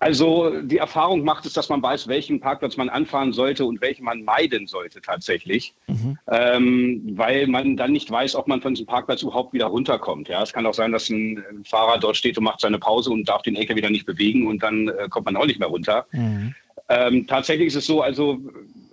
Also 0.00 0.60
die 0.62 0.78
Erfahrung 0.78 1.24
macht 1.24 1.44
es, 1.44 1.54
dass 1.54 1.68
man 1.68 1.82
weiß, 1.82 2.06
welchen 2.06 2.38
Parkplatz 2.38 2.76
man 2.76 2.88
anfahren 2.88 3.32
sollte 3.32 3.64
und 3.64 3.80
welchen 3.80 4.04
man 4.04 4.22
meiden 4.22 4.68
sollte 4.68 5.00
tatsächlich, 5.00 5.74
mhm. 5.88 6.18
ähm, 6.28 7.02
weil 7.16 7.48
man 7.48 7.76
dann 7.76 7.90
nicht 7.90 8.08
weiß, 8.08 8.36
ob 8.36 8.46
man 8.46 8.60
von 8.60 8.74
diesem 8.74 8.86
Parkplatz 8.86 9.22
überhaupt 9.22 9.52
wieder 9.52 9.66
runterkommt. 9.66 10.28
Ja, 10.28 10.42
es 10.42 10.52
kann 10.52 10.66
auch 10.66 10.74
sein, 10.74 10.92
dass 10.92 11.08
ein 11.08 11.42
Fahrer 11.64 11.98
dort 11.98 12.16
steht 12.16 12.38
und 12.38 12.44
macht 12.44 12.60
seine 12.60 12.78
Pause 12.78 13.10
und 13.10 13.28
darf 13.28 13.42
den 13.42 13.56
LKW 13.56 13.78
wieder 13.78 13.90
nicht 13.90 14.06
bewegen 14.06 14.46
und 14.46 14.62
dann 14.62 14.88
äh, 14.88 15.08
kommt 15.08 15.26
man 15.26 15.36
auch 15.36 15.46
nicht 15.46 15.58
mehr 15.58 15.68
runter. 15.68 16.06
Mhm. 16.12 16.54
Ähm, 16.88 17.26
tatsächlich 17.26 17.66
ist 17.66 17.76
es 17.76 17.86
so, 17.86 18.00
also 18.00 18.38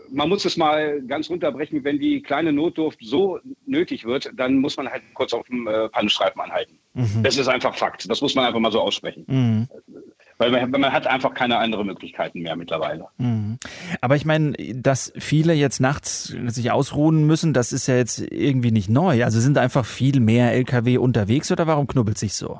man 0.09 0.29
muss 0.29 0.45
es 0.45 0.57
mal 0.57 1.01
ganz 1.01 1.29
runterbrechen, 1.29 1.83
wenn 1.83 1.99
die 1.99 2.21
kleine 2.21 2.53
Notdurft 2.53 2.99
so 3.01 3.39
nötig 3.65 4.05
wird, 4.05 4.31
dann 4.35 4.57
muss 4.57 4.77
man 4.77 4.89
halt 4.89 5.03
kurz 5.13 5.33
auf 5.33 5.45
dem 5.47 5.67
äh, 5.67 5.89
Pannenstreifen 5.89 6.41
anhalten. 6.41 6.79
Mhm. 6.93 7.23
Das 7.23 7.37
ist 7.37 7.47
einfach 7.47 7.75
Fakt. 7.75 8.09
Das 8.09 8.21
muss 8.21 8.35
man 8.35 8.45
einfach 8.45 8.59
mal 8.59 8.71
so 8.71 8.79
aussprechen. 8.79 9.25
Mhm. 9.27 9.67
Weil 10.37 10.51
man, 10.51 10.69
man, 10.69 10.91
hat 10.91 11.07
einfach 11.07 11.33
keine 11.33 11.57
anderen 11.57 11.87
Möglichkeiten 11.87 12.41
mehr 12.41 12.57
mittlerweile. 12.57 13.07
Mhm. 13.17 13.57
Aber 14.01 14.17
ich 14.17 14.25
meine, 14.25 14.51
dass 14.75 15.13
viele 15.17 15.53
jetzt 15.53 15.79
nachts 15.79 16.35
sich 16.47 16.71
ausruhen 16.71 17.25
müssen, 17.25 17.53
das 17.53 17.71
ist 17.71 17.87
ja 17.87 17.95
jetzt 17.95 18.19
irgendwie 18.19 18.71
nicht 18.71 18.89
neu. 18.89 19.23
Also 19.23 19.39
sind 19.39 19.57
einfach 19.57 19.85
viel 19.85 20.19
mehr 20.19 20.51
Lkw 20.53 20.97
unterwegs 20.97 21.51
oder 21.51 21.67
warum 21.67 21.87
knubbelt 21.87 22.17
sich 22.17 22.33
so? 22.33 22.59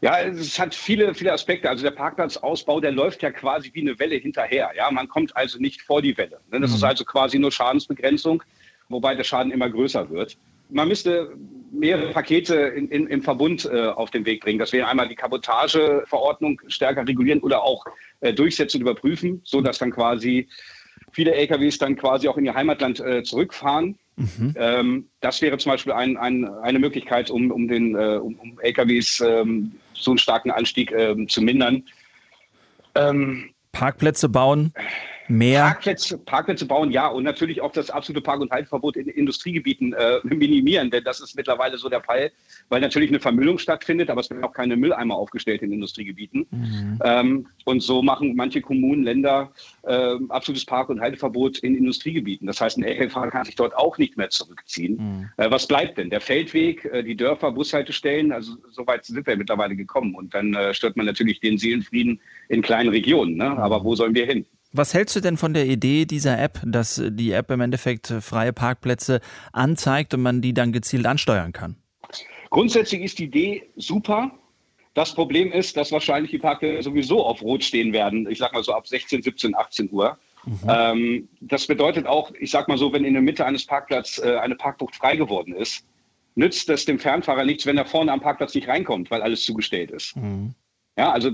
Ja, 0.00 0.20
es 0.20 0.58
hat 0.58 0.74
viele, 0.74 1.14
viele 1.14 1.32
Aspekte. 1.32 1.68
Also 1.68 1.82
der 1.82 1.90
Parkplatzausbau, 1.90 2.80
der 2.80 2.92
läuft 2.92 3.22
ja 3.22 3.30
quasi 3.30 3.70
wie 3.74 3.82
eine 3.82 3.98
Welle 3.98 4.16
hinterher. 4.16 4.70
Ja, 4.76 4.90
man 4.90 5.08
kommt 5.08 5.36
also 5.36 5.58
nicht 5.58 5.82
vor 5.82 6.00
die 6.00 6.16
Welle. 6.16 6.40
Das 6.50 6.70
mhm. 6.70 6.76
ist 6.76 6.84
also 6.84 7.04
quasi 7.04 7.38
nur 7.38 7.52
Schadensbegrenzung, 7.52 8.42
wobei 8.88 9.14
der 9.14 9.24
Schaden 9.24 9.52
immer 9.52 9.68
größer 9.68 10.08
wird 10.08 10.38
man 10.68 10.88
müsste 10.88 11.36
mehrere 11.72 12.12
Pakete 12.12 12.54
in, 12.54 12.88
in, 12.88 13.06
im 13.06 13.22
Verbund 13.22 13.64
äh, 13.64 13.88
auf 13.88 14.10
den 14.10 14.24
Weg 14.24 14.42
bringen. 14.42 14.58
Das 14.58 14.72
wäre 14.72 14.88
einmal 14.88 15.08
die 15.08 15.14
Kabotageverordnung 15.14 16.60
stärker 16.68 17.06
regulieren 17.06 17.40
oder 17.40 17.62
auch 17.62 17.84
äh, 18.20 18.32
durchsetzen 18.32 18.78
und 18.78 18.82
überprüfen, 18.82 19.40
so 19.44 19.60
dass 19.60 19.78
dann 19.78 19.90
quasi 19.90 20.48
viele 21.12 21.34
LKWs 21.34 21.78
dann 21.78 21.96
quasi 21.96 22.28
auch 22.28 22.36
in 22.36 22.44
ihr 22.44 22.54
Heimatland 22.54 23.00
äh, 23.00 23.22
zurückfahren. 23.22 23.98
Mhm. 24.16 24.54
Ähm, 24.56 25.08
das 25.20 25.42
wäre 25.42 25.58
zum 25.58 25.72
Beispiel 25.72 25.92
ein, 25.92 26.16
ein, 26.16 26.46
eine 26.46 26.78
Möglichkeit, 26.78 27.30
um, 27.30 27.50
um, 27.50 27.68
den, 27.68 27.94
äh, 27.94 28.16
um, 28.16 28.34
um 28.36 28.58
LKWs 28.60 29.20
ähm, 29.20 29.72
so 29.92 30.12
einen 30.12 30.18
starken 30.18 30.50
Anstieg 30.50 30.92
ähm, 30.92 31.28
zu 31.28 31.42
mindern. 31.42 31.82
Ähm, 32.94 33.50
Parkplätze 33.72 34.28
bauen 34.28 34.72
mehr. 35.28 35.62
Parkplätze, 35.62 36.18
Parkplätze 36.18 36.66
bauen, 36.66 36.90
ja, 36.90 37.08
und 37.08 37.24
natürlich 37.24 37.60
auch 37.60 37.72
das 37.72 37.90
absolute 37.90 38.20
Park- 38.22 38.40
und 38.40 38.50
Halteverbot 38.50 38.96
in 38.96 39.08
Industriegebieten 39.08 39.92
äh, 39.92 40.20
minimieren, 40.24 40.90
denn 40.90 41.04
das 41.04 41.20
ist 41.20 41.36
mittlerweile 41.36 41.78
so 41.78 41.88
der 41.88 42.02
Fall, 42.02 42.30
weil 42.68 42.80
natürlich 42.80 43.10
eine 43.10 43.20
Vermüllung 43.20 43.58
stattfindet, 43.58 44.10
aber 44.10 44.20
es 44.20 44.30
werden 44.30 44.44
auch 44.44 44.52
keine 44.52 44.76
Mülleimer 44.76 45.16
aufgestellt 45.16 45.62
in 45.62 45.72
Industriegebieten. 45.72 46.46
Mhm. 46.50 46.98
Ähm, 47.04 47.46
und 47.64 47.80
so 47.82 48.02
machen 48.02 48.34
manche 48.36 48.60
Kommunen, 48.60 49.02
Länder 49.02 49.52
äh, 49.82 50.14
absolutes 50.28 50.64
Park- 50.64 50.88
und 50.88 51.00
Halteverbot 51.00 51.58
in 51.58 51.76
Industriegebieten. 51.76 52.46
Das 52.46 52.60
heißt, 52.60 52.78
ein 52.78 52.84
LKW-Fahrer 52.84 53.30
kann 53.30 53.44
sich 53.44 53.56
dort 53.56 53.76
auch 53.76 53.98
nicht 53.98 54.16
mehr 54.16 54.30
zurückziehen. 54.30 54.96
Mhm. 54.96 55.28
Äh, 55.36 55.50
was 55.50 55.66
bleibt 55.66 55.98
denn? 55.98 56.10
Der 56.10 56.20
Feldweg, 56.20 56.84
äh, 56.86 57.02
die 57.02 57.16
Dörfer, 57.16 57.52
Bushaltestellen, 57.52 58.32
also 58.32 58.56
so 58.70 58.86
weit 58.86 59.04
sind 59.04 59.26
wir 59.26 59.36
mittlerweile 59.36 59.76
gekommen. 59.76 60.14
Und 60.14 60.34
dann 60.34 60.54
äh, 60.54 60.74
stört 60.74 60.96
man 60.96 61.06
natürlich 61.06 61.40
den 61.40 61.58
Seelenfrieden 61.58 62.20
in 62.48 62.62
kleinen 62.62 62.90
Regionen. 62.90 63.36
Ne? 63.36 63.56
Aber 63.58 63.84
wo 63.84 63.94
sollen 63.94 64.14
wir 64.14 64.26
hin? 64.26 64.46
Was 64.76 64.92
hältst 64.92 65.16
du 65.16 65.20
denn 65.20 65.38
von 65.38 65.54
der 65.54 65.66
Idee 65.66 66.04
dieser 66.04 66.38
App, 66.38 66.60
dass 66.64 67.02
die 67.02 67.32
App 67.32 67.50
im 67.50 67.60
Endeffekt 67.62 68.08
freie 68.20 68.52
Parkplätze 68.52 69.20
anzeigt 69.52 70.12
und 70.12 70.20
man 70.20 70.42
die 70.42 70.52
dann 70.52 70.72
gezielt 70.72 71.06
ansteuern 71.06 71.52
kann? 71.52 71.76
Grundsätzlich 72.50 73.02
ist 73.02 73.18
die 73.18 73.24
Idee 73.24 73.62
super. 73.76 74.30
Das 74.92 75.14
Problem 75.14 75.50
ist, 75.50 75.76
dass 75.76 75.92
wahrscheinlich 75.92 76.30
die 76.30 76.38
Parkplätze 76.38 76.82
sowieso 76.82 77.24
auf 77.24 77.42
Rot 77.42 77.64
stehen 77.64 77.92
werden. 77.92 78.30
Ich 78.30 78.38
sag 78.38 78.52
mal 78.52 78.62
so 78.62 78.72
ab 78.72 78.86
16, 78.86 79.22
17, 79.22 79.54
18 79.54 79.90
Uhr. 79.90 80.18
Mhm. 80.44 80.60
Ähm, 80.68 81.28
das 81.40 81.66
bedeutet 81.66 82.06
auch, 82.06 82.32
ich 82.38 82.50
sag 82.50 82.68
mal 82.68 82.78
so, 82.78 82.92
wenn 82.92 83.04
in 83.04 83.14
der 83.14 83.22
Mitte 83.22 83.44
eines 83.44 83.66
Parkplatzes 83.66 84.18
äh, 84.24 84.36
eine 84.36 84.56
Parkbucht 84.56 84.94
frei 84.94 85.16
geworden 85.16 85.54
ist, 85.54 85.84
nützt 86.34 86.68
es 86.68 86.84
dem 86.84 86.98
Fernfahrer 86.98 87.44
nichts, 87.44 87.66
wenn 87.66 87.78
er 87.78 87.86
vorne 87.86 88.12
am 88.12 88.20
Parkplatz 88.20 88.54
nicht 88.54 88.68
reinkommt, 88.68 89.10
weil 89.10 89.22
alles 89.22 89.44
zugestellt 89.44 89.90
ist. 89.90 90.16
Mhm. 90.16 90.54
Ja, 90.98 91.12
also 91.12 91.30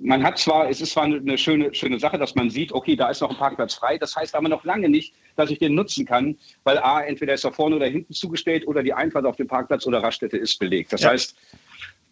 man 0.00 0.22
hat 0.22 0.38
zwar, 0.38 0.70
es 0.70 0.80
ist 0.80 0.92
zwar 0.92 1.04
eine 1.04 1.36
schöne, 1.36 1.74
schöne 1.74 1.98
Sache, 1.98 2.16
dass 2.16 2.34
man 2.34 2.48
sieht, 2.48 2.72
okay, 2.72 2.96
da 2.96 3.10
ist 3.10 3.20
noch 3.20 3.30
ein 3.30 3.36
Parkplatz 3.36 3.74
frei. 3.74 3.98
Das 3.98 4.16
heißt 4.16 4.34
aber 4.34 4.48
noch 4.48 4.64
lange 4.64 4.88
nicht, 4.88 5.14
dass 5.36 5.50
ich 5.50 5.58
den 5.58 5.74
nutzen 5.74 6.06
kann, 6.06 6.38
weil 6.64 6.78
A, 6.78 7.02
entweder 7.02 7.34
ist 7.34 7.44
er 7.44 7.52
vorne 7.52 7.76
oder 7.76 7.86
hinten 7.86 8.14
zugestellt 8.14 8.66
oder 8.66 8.82
die 8.82 8.94
Einfahrt 8.94 9.26
auf 9.26 9.36
dem 9.36 9.48
Parkplatz 9.48 9.86
oder 9.86 10.02
Raststätte 10.02 10.38
ist 10.38 10.58
belegt. 10.58 10.94
Das 10.94 11.02
ja. 11.02 11.10
heißt, 11.10 11.36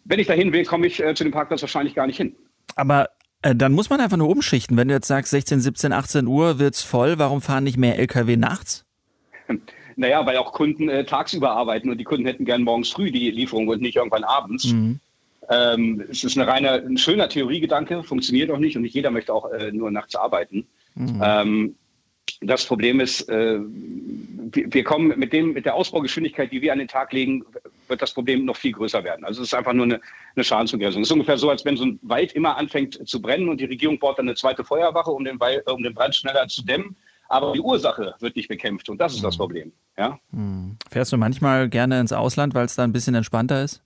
wenn 0.05 0.19
ich 0.19 0.27
dahin 0.27 0.53
will, 0.53 0.63
komme 0.63 0.85
ich 0.85 1.01
äh, 1.01 1.15
zu 1.15 1.23
dem 1.23 1.33
Parkplatz 1.33 1.61
wahrscheinlich 1.61 1.95
gar 1.95 2.05
nicht 2.05 2.17
hin. 2.17 2.35
Aber 2.75 3.09
äh, 3.41 3.55
dann 3.55 3.71
muss 3.71 3.89
man 3.89 3.99
einfach 3.99 4.17
nur 4.17 4.29
umschichten. 4.29 4.77
Wenn 4.77 4.89
du 4.89 4.93
jetzt 4.93 5.07
sagst, 5.07 5.31
16, 5.31 5.61
17, 5.61 5.91
18 5.91 6.27
Uhr 6.27 6.59
wird 6.59 6.75
es 6.75 6.83
voll, 6.83 7.17
warum 7.17 7.41
fahren 7.41 7.63
nicht 7.63 7.77
mehr 7.77 7.97
Lkw 7.97 8.37
nachts? 8.37 8.85
Naja, 9.95 10.25
weil 10.25 10.37
auch 10.37 10.53
Kunden 10.53 10.87
äh, 10.87 11.03
tagsüber 11.03 11.51
arbeiten 11.51 11.89
und 11.89 11.97
die 11.97 12.05
Kunden 12.05 12.25
hätten 12.25 12.45
gern 12.45 12.63
morgens 12.63 12.89
früh 12.89 13.11
die 13.11 13.31
Lieferung 13.31 13.67
und 13.67 13.81
nicht 13.81 13.97
irgendwann 13.97 14.23
abends. 14.23 14.71
Mhm. 14.71 15.01
Ähm, 15.49 16.03
es 16.09 16.23
ist 16.23 16.37
eine 16.37 16.47
reine, 16.47 16.73
ein 16.73 16.97
schöner 16.97 17.27
Theoriegedanke, 17.27 18.03
funktioniert 18.03 18.51
auch 18.51 18.59
nicht 18.59 18.75
und 18.75 18.83
nicht 18.83 18.93
jeder 18.93 19.09
möchte 19.09 19.33
auch 19.33 19.51
äh, 19.51 19.71
nur 19.71 19.89
nachts 19.89 20.15
arbeiten. 20.15 20.67
Mhm. 20.95 21.21
Ähm, 21.23 21.75
das 22.41 22.65
Problem 22.65 22.99
ist, 22.99 23.27
äh, 23.29 23.59
wir, 23.59 24.73
wir, 24.73 24.83
kommen 24.83 25.17
mit 25.17 25.33
dem, 25.33 25.53
mit 25.53 25.65
der 25.65 25.75
Ausbaugeschwindigkeit, 25.75 26.51
die 26.51 26.61
wir 26.61 26.71
an 26.71 26.79
den 26.79 26.87
Tag 26.87 27.11
legen, 27.11 27.43
wird 27.87 28.01
das 28.01 28.13
Problem 28.13 28.45
noch 28.45 28.55
viel 28.55 28.71
größer 28.71 29.03
werden. 29.03 29.25
Also 29.25 29.41
es 29.41 29.49
ist 29.49 29.53
einfach 29.53 29.73
nur 29.73 29.85
eine, 29.85 30.01
eine 30.35 30.43
Schadensbegrenzung. 30.43 31.01
Es 31.01 31.07
ist 31.07 31.11
ungefähr 31.11 31.37
so, 31.37 31.49
als 31.49 31.65
wenn 31.65 31.77
so 31.77 31.85
ein 31.85 31.99
Wald 32.03 32.33
immer 32.33 32.55
anfängt 32.57 33.07
zu 33.07 33.21
brennen 33.21 33.49
und 33.49 33.59
die 33.59 33.65
Regierung 33.65 33.99
baut 33.99 34.19
dann 34.19 34.27
eine 34.27 34.35
zweite 34.35 34.63
Feuerwache, 34.63 35.11
um 35.11 35.25
den, 35.25 35.39
Wald, 35.39 35.69
um 35.69 35.83
den 35.83 35.93
Brand 35.93 36.15
schneller 36.15 36.47
zu 36.47 36.63
dämmen. 36.63 36.95
Aber 37.27 37.53
die 37.53 37.59
Ursache 37.59 38.15
wird 38.19 38.35
nicht 38.35 38.47
bekämpft 38.47 38.89
und 38.89 38.99
das 38.99 39.13
ist 39.13 39.23
das 39.23 39.35
mhm. 39.35 39.39
Problem. 39.39 39.71
Ja? 39.97 40.19
Mhm. 40.31 40.77
Fährst 40.89 41.11
du 41.11 41.17
manchmal 41.17 41.69
gerne 41.69 41.99
ins 41.99 42.13
Ausland, 42.13 42.53
weil 42.55 42.65
es 42.65 42.75
da 42.75 42.83
ein 42.83 42.93
bisschen 42.93 43.15
entspannter 43.15 43.63
ist? 43.63 43.83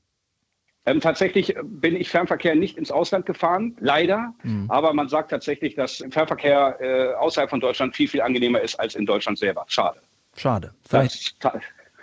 Ähm, 0.86 1.00
tatsächlich 1.00 1.56
bin 1.64 1.96
ich 1.96 2.10
Fernverkehr 2.10 2.56
nicht 2.56 2.78
ins 2.78 2.92
Ausland 2.92 3.26
gefahren, 3.26 3.76
leider. 3.80 4.34
Mhm. 4.44 4.70
Aber 4.70 4.94
man 4.94 5.08
sagt 5.08 5.32
tatsächlich, 5.32 5.76
dass 5.76 6.04
Fernverkehr 6.10 6.78
äh, 6.82 7.14
außerhalb 7.14 7.50
von 7.50 7.60
Deutschland 7.62 7.96
viel, 7.96 8.08
viel 8.08 8.22
angenehmer 8.22 8.60
ist 8.60 8.80
als 8.80 8.96
in 8.96 9.06
Deutschland 9.06 9.38
selber. 9.38 9.66
Schade. 9.68 10.00
Schade. 10.36 10.74
Vielleicht, 10.88 11.44
das, 11.44 11.54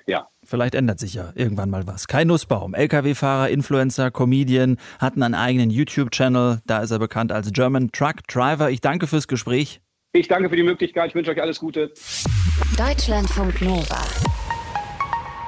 ja. 0.06 0.28
Vielleicht 0.44 0.74
ändert 0.74 0.98
sich 0.98 1.14
ja 1.14 1.32
irgendwann 1.34 1.68
mal 1.68 1.86
was. 1.86 2.08
Kai 2.08 2.24
Nussbaum, 2.24 2.74
Lkw-Fahrer, 2.74 3.50
Influencer, 3.50 4.10
Comedian, 4.10 4.78
hatten 4.98 5.22
einen 5.22 5.34
eigenen 5.34 5.70
YouTube-Channel. 5.70 6.60
Da 6.66 6.78
ist 6.78 6.90
er 6.90 6.98
bekannt 6.98 7.32
als 7.32 7.52
German 7.52 7.92
Truck 7.92 8.26
Driver. 8.28 8.70
Ich 8.70 8.80
danke 8.80 9.06
fürs 9.06 9.28
Gespräch. 9.28 9.80
Ich 10.12 10.26
danke 10.26 10.48
für 10.48 10.56
die 10.56 10.62
Möglichkeit. 10.62 11.10
Ich 11.10 11.14
wünsche 11.14 11.30
euch 11.30 11.40
alles 11.40 11.60
Gute. 11.60 11.92
Deutschlandfunk 12.76 13.60
Nova. 13.60 14.00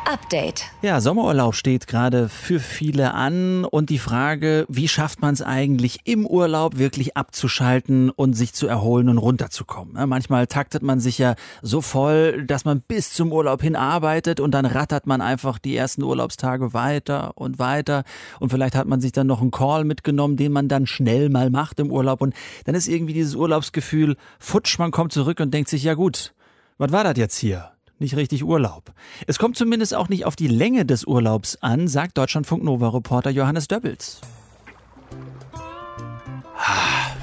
Update. 0.05 0.65
Ja, 0.83 1.01
Sommerurlaub 1.01 1.55
steht 1.55 1.87
gerade 1.87 2.29
für 2.29 2.59
viele 2.59 3.15
an 3.15 3.65
und 3.65 3.89
die 3.89 3.99
Frage, 3.99 4.67
wie 4.69 4.89
schafft 4.89 5.23
man 5.23 5.33
es 5.33 5.43
eigentlich 5.43 6.01
im 6.05 6.27
Urlaub 6.27 6.77
wirklich 6.77 7.17
abzuschalten 7.17 8.11
und 8.11 8.35
sich 8.35 8.53
zu 8.53 8.67
erholen 8.67 9.09
und 9.09 9.19
runterzukommen? 9.19 10.09
manchmal 10.09 10.47
taktet 10.47 10.83
man 10.83 11.01
sich 11.01 11.19
ja 11.19 11.35
so 11.63 11.81
voll, 11.81 12.45
dass 12.47 12.65
man 12.65 12.81
bis 12.81 13.13
zum 13.13 13.33
Urlaub 13.33 13.63
hin 13.63 13.77
arbeitet 13.77 14.41
und 14.41 14.53
dann 14.53 14.67
rattert 14.67 15.07
man 15.07 15.21
einfach 15.21 15.59
die 15.59 15.77
ersten 15.77 16.03
Urlaubstage 16.03 16.75
weiter 16.75 17.33
und 17.37 17.59
weiter 17.59 18.05
und 18.41 18.51
vielleicht 18.51 18.75
hat 18.75 18.89
man 18.89 19.01
sich 19.01 19.13
dann 19.13 19.27
noch 19.27 19.41
einen 19.41 19.51
Call 19.51 19.85
mitgenommen, 19.85 20.37
den 20.37 20.53
man 20.53 20.69
dann 20.69 20.87
schnell 20.87 21.29
mal 21.29 21.51
macht 21.51 21.79
im 21.79 21.91
Urlaub 21.91 22.23
und 22.23 22.35
dann 22.65 22.75
ist 22.75 22.89
irgendwie 22.89 23.15
dieses 23.15 23.35
Urlaubsgefühl 23.35 24.17
futsch, 24.39 24.79
man 24.79 24.91
kommt 24.91 25.13
zurück 25.13 25.39
und 25.41 25.55
denkt 25.55 25.71
sich, 25.71 25.85
ja 25.85 25.95
gut, 25.95 26.35
was 26.79 26.91
war 26.91 27.05
das 27.05 27.17
jetzt 27.17 27.39
hier? 27.39 27.73
Nicht 28.03 28.17
richtig 28.17 28.45
Urlaub. 28.45 28.93
Es 29.27 29.39
kommt 29.39 29.57
zumindest 29.57 29.95
auch 29.95 30.09
nicht 30.09 30.27
auf 30.27 30.37
die 30.37 30.49
Länge 30.49 30.85
des 30.85 31.05
Urlaubs 31.05 31.57
an, 31.61 31.89
sagt 31.89 32.19
Deutschlandfunk 32.19 32.63
Nova 32.63 32.89
Reporter 32.89 33.31
Johannes 33.31 33.69
Döbbels. 33.69 34.21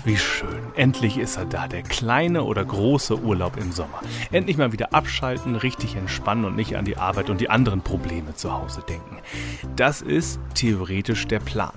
Wie 0.10 0.18
schön. 0.18 0.50
Endlich 0.76 1.20
ist 1.20 1.38
er 1.38 1.46
da, 1.46 1.68
der 1.68 1.84
kleine 1.84 2.44
oder 2.44 2.66
große 2.66 3.22
Urlaub 3.22 3.58
im 3.58 3.72
Sommer. 3.72 4.02
Endlich 4.32 4.58
mal 4.58 4.72
wieder 4.72 4.92
abschalten, 4.92 5.56
richtig 5.56 5.96
entspannen 5.96 6.46
und 6.46 6.56
nicht 6.56 6.76
an 6.76 6.84
die 6.84 6.98
Arbeit 6.98 7.30
und 7.30 7.40
die 7.40 7.52
anderen 7.52 7.82
Probleme 7.82 8.34
zu 8.34 8.52
Hause 8.52 8.82
denken. 8.90 9.18
Das 9.76 10.02
ist 10.02 10.40
theoretisch 10.56 11.28
der 11.28 11.40
Plan. 11.40 11.74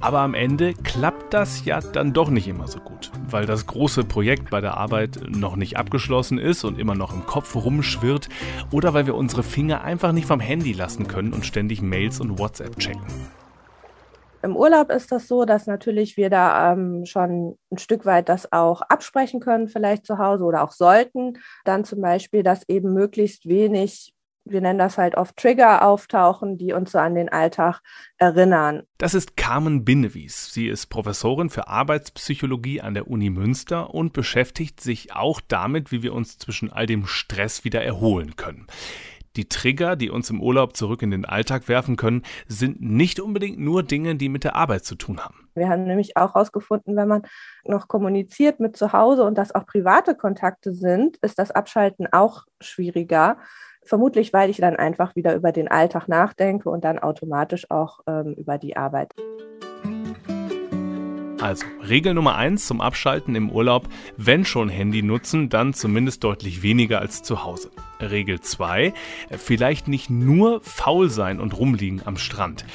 Aber 0.00 0.18
am 0.18 0.34
Ende 0.34 0.74
klappt 0.74 1.32
das 1.32 1.64
ja 1.64 1.80
dann 1.80 2.12
doch 2.12 2.28
nicht 2.28 2.48
immer 2.48 2.66
so 2.66 2.80
gut, 2.80 3.12
weil 3.28 3.46
das 3.46 3.68
große 3.68 4.02
Projekt 4.02 4.50
bei 4.50 4.60
der 4.60 4.76
Arbeit 4.76 5.20
noch 5.28 5.54
nicht 5.54 5.76
abgeschlossen 5.76 6.38
ist 6.38 6.64
und 6.64 6.76
immer 6.76 6.96
noch 6.96 7.14
im 7.14 7.24
Kopf 7.24 7.54
rumschwirrt 7.54 8.28
oder 8.72 8.94
weil 8.94 9.06
wir 9.06 9.14
unsere 9.14 9.44
Finger 9.44 9.84
einfach 9.84 10.10
nicht 10.10 10.26
vom 10.26 10.40
Handy 10.40 10.72
lassen 10.72 11.06
können 11.06 11.32
und 11.32 11.46
ständig 11.46 11.82
Mails 11.82 12.18
und 12.18 12.36
WhatsApp 12.36 12.80
checken. 12.80 13.06
Im 14.42 14.56
Urlaub 14.56 14.90
ist 14.90 15.12
das 15.12 15.28
so, 15.28 15.44
dass 15.44 15.66
natürlich 15.66 16.16
wir 16.16 16.30
da 16.30 16.72
ähm, 16.72 17.04
schon 17.04 17.58
ein 17.70 17.78
Stück 17.78 18.06
weit 18.06 18.28
das 18.28 18.52
auch 18.52 18.80
absprechen 18.82 19.40
können, 19.40 19.68
vielleicht 19.68 20.06
zu 20.06 20.18
Hause 20.18 20.44
oder 20.44 20.62
auch 20.64 20.72
sollten. 20.72 21.38
Dann 21.64 21.84
zum 21.84 22.00
Beispiel, 22.00 22.42
dass 22.42 22.68
eben 22.68 22.92
möglichst 22.92 23.46
wenig 23.48 24.14
wir 24.44 24.60
nennen 24.60 24.78
das 24.78 24.98
halt 24.98 25.16
oft 25.16 25.36
Trigger 25.36 25.86
auftauchen, 25.86 26.58
die 26.58 26.72
uns 26.72 26.92
so 26.92 26.98
an 26.98 27.14
den 27.14 27.28
Alltag 27.28 27.80
erinnern. 28.18 28.82
Das 28.98 29.14
ist 29.14 29.36
Carmen 29.36 29.84
Binnewies. 29.84 30.52
Sie 30.52 30.68
ist 30.68 30.86
Professorin 30.86 31.50
für 31.50 31.68
Arbeitspsychologie 31.68 32.80
an 32.80 32.94
der 32.94 33.08
Uni 33.08 33.30
Münster 33.30 33.94
und 33.94 34.12
beschäftigt 34.12 34.80
sich 34.80 35.14
auch 35.14 35.40
damit, 35.46 35.92
wie 35.92 36.02
wir 36.02 36.14
uns 36.14 36.38
zwischen 36.38 36.72
all 36.72 36.86
dem 36.86 37.06
Stress 37.06 37.64
wieder 37.64 37.82
erholen 37.82 38.36
können. 38.36 38.66
Die 39.36 39.48
Trigger, 39.48 39.94
die 39.94 40.10
uns 40.10 40.28
im 40.30 40.40
Urlaub 40.40 40.76
zurück 40.76 41.02
in 41.02 41.12
den 41.12 41.24
Alltag 41.24 41.68
werfen 41.68 41.96
können, 41.96 42.22
sind 42.48 42.80
nicht 42.80 43.20
unbedingt 43.20 43.60
nur 43.60 43.84
Dinge, 43.84 44.16
die 44.16 44.28
mit 44.28 44.42
der 44.42 44.56
Arbeit 44.56 44.84
zu 44.84 44.96
tun 44.96 45.20
haben. 45.20 45.48
Wir 45.54 45.68
haben 45.68 45.84
nämlich 45.84 46.16
auch 46.16 46.34
herausgefunden, 46.34 46.96
wenn 46.96 47.08
man 47.08 47.22
noch 47.64 47.86
kommuniziert 47.86 48.58
mit 48.58 48.76
zu 48.76 48.92
Hause 48.92 49.24
und 49.24 49.38
das 49.38 49.54
auch 49.54 49.66
private 49.66 50.16
Kontakte 50.16 50.72
sind, 50.72 51.16
ist 51.18 51.38
das 51.38 51.50
Abschalten 51.50 52.08
auch 52.12 52.44
schwieriger. 52.60 53.38
Vermutlich, 53.84 54.32
weil 54.32 54.50
ich 54.50 54.58
dann 54.58 54.76
einfach 54.76 55.16
wieder 55.16 55.34
über 55.34 55.52
den 55.52 55.68
Alltag 55.68 56.08
nachdenke 56.08 56.68
und 56.68 56.84
dann 56.84 56.98
automatisch 56.98 57.70
auch 57.70 58.00
ähm, 58.06 58.34
über 58.36 58.58
die 58.58 58.76
Arbeit. 58.76 59.14
Also, 61.40 61.64
Regel 61.88 62.12
Nummer 62.12 62.36
eins 62.36 62.66
zum 62.66 62.82
Abschalten 62.82 63.34
im 63.34 63.50
Urlaub, 63.50 63.88
wenn 64.18 64.44
schon 64.44 64.68
Handy 64.68 65.02
nutzen, 65.02 65.48
dann 65.48 65.72
zumindest 65.72 66.22
deutlich 66.22 66.62
weniger 66.62 67.00
als 67.00 67.22
zu 67.22 67.44
Hause. 67.44 67.70
Regel 67.98 68.40
2, 68.40 68.92
vielleicht 69.38 69.88
nicht 69.88 70.10
nur 70.10 70.60
faul 70.62 71.08
sein 71.08 71.40
und 71.40 71.56
rumliegen 71.56 72.02
am 72.04 72.18
Strand. 72.18 72.66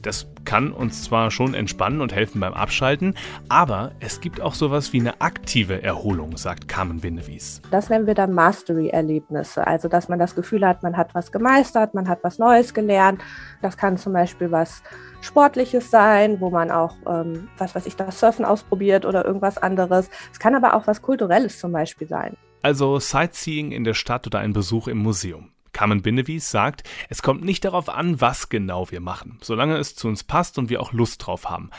Das 0.00 0.26
kann 0.44 0.72
uns 0.72 1.04
zwar 1.04 1.30
schon 1.30 1.54
entspannen 1.54 2.02
und 2.02 2.14
helfen 2.14 2.40
beim 2.40 2.52
Abschalten, 2.52 3.14
aber 3.48 3.92
es 4.00 4.20
gibt 4.20 4.40
auch 4.40 4.54
sowas 4.54 4.92
wie 4.92 5.00
eine 5.00 5.20
aktive 5.22 5.82
Erholung, 5.82 6.36
sagt 6.36 6.68
Carmen 6.68 7.00
Bindewies. 7.00 7.62
Das 7.70 7.88
nennen 7.88 8.06
wir 8.06 8.14
dann 8.14 8.32
Mastery-Erlebnisse, 8.32 9.66
also 9.66 9.88
dass 9.88 10.08
man 10.08 10.18
das 10.18 10.34
Gefühl 10.34 10.66
hat, 10.66 10.82
man 10.82 10.96
hat 10.96 11.14
was 11.14 11.32
gemeistert, 11.32 11.94
man 11.94 12.08
hat 12.08 12.18
was 12.22 12.38
Neues 12.38 12.74
gelernt. 12.74 13.22
Das 13.62 13.78
kann 13.78 13.96
zum 13.96 14.12
Beispiel 14.12 14.50
was 14.50 14.82
Sportliches 15.24 15.90
sein, 15.90 16.40
wo 16.40 16.50
man 16.50 16.70
auch, 16.70 16.94
ähm, 17.06 17.48
was 17.58 17.74
weiß 17.74 17.86
ich, 17.86 17.96
das 17.96 18.20
Surfen 18.20 18.44
ausprobiert 18.44 19.06
oder 19.06 19.24
irgendwas 19.24 19.58
anderes. 19.58 20.10
Es 20.30 20.38
kann 20.38 20.54
aber 20.54 20.74
auch 20.74 20.86
was 20.86 21.02
Kulturelles 21.02 21.58
zum 21.58 21.72
Beispiel 21.72 22.06
sein. 22.06 22.36
Also 22.62 22.98
Sightseeing 22.98 23.72
in 23.72 23.84
der 23.84 23.94
Stadt 23.94 24.26
oder 24.26 24.38
ein 24.38 24.52
Besuch 24.52 24.88
im 24.88 24.98
Museum. 24.98 25.50
Carmen 25.72 26.02
Binnewies 26.02 26.50
sagt, 26.50 26.84
es 27.08 27.22
kommt 27.22 27.42
nicht 27.42 27.64
darauf 27.64 27.88
an, 27.88 28.20
was 28.20 28.48
genau 28.48 28.90
wir 28.90 29.00
machen, 29.00 29.38
solange 29.42 29.76
es 29.76 29.96
zu 29.96 30.08
uns 30.08 30.22
passt 30.22 30.56
und 30.58 30.70
wir 30.70 30.80
auch 30.80 30.92
Lust 30.92 31.26
drauf 31.26 31.50
haben. 31.50 31.70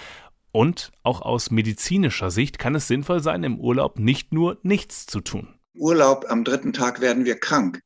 Und 0.51 0.91
auch 1.03 1.21
aus 1.21 1.51
medizinischer 1.51 2.31
Sicht 2.31 2.59
kann 2.59 2.75
es 2.75 2.87
sinnvoll 2.87 3.21
sein, 3.21 3.43
im 3.43 3.59
Urlaub 3.59 3.99
nicht 3.99 4.33
nur 4.33 4.57
nichts 4.63 5.05
zu 5.05 5.21
tun. 5.21 5.55
Urlaub 5.75 6.25
am 6.29 6.43
dritten 6.43 6.73
Tag 6.73 7.01
werden 7.01 7.25
wir 7.25 7.39
krank, 7.39 7.81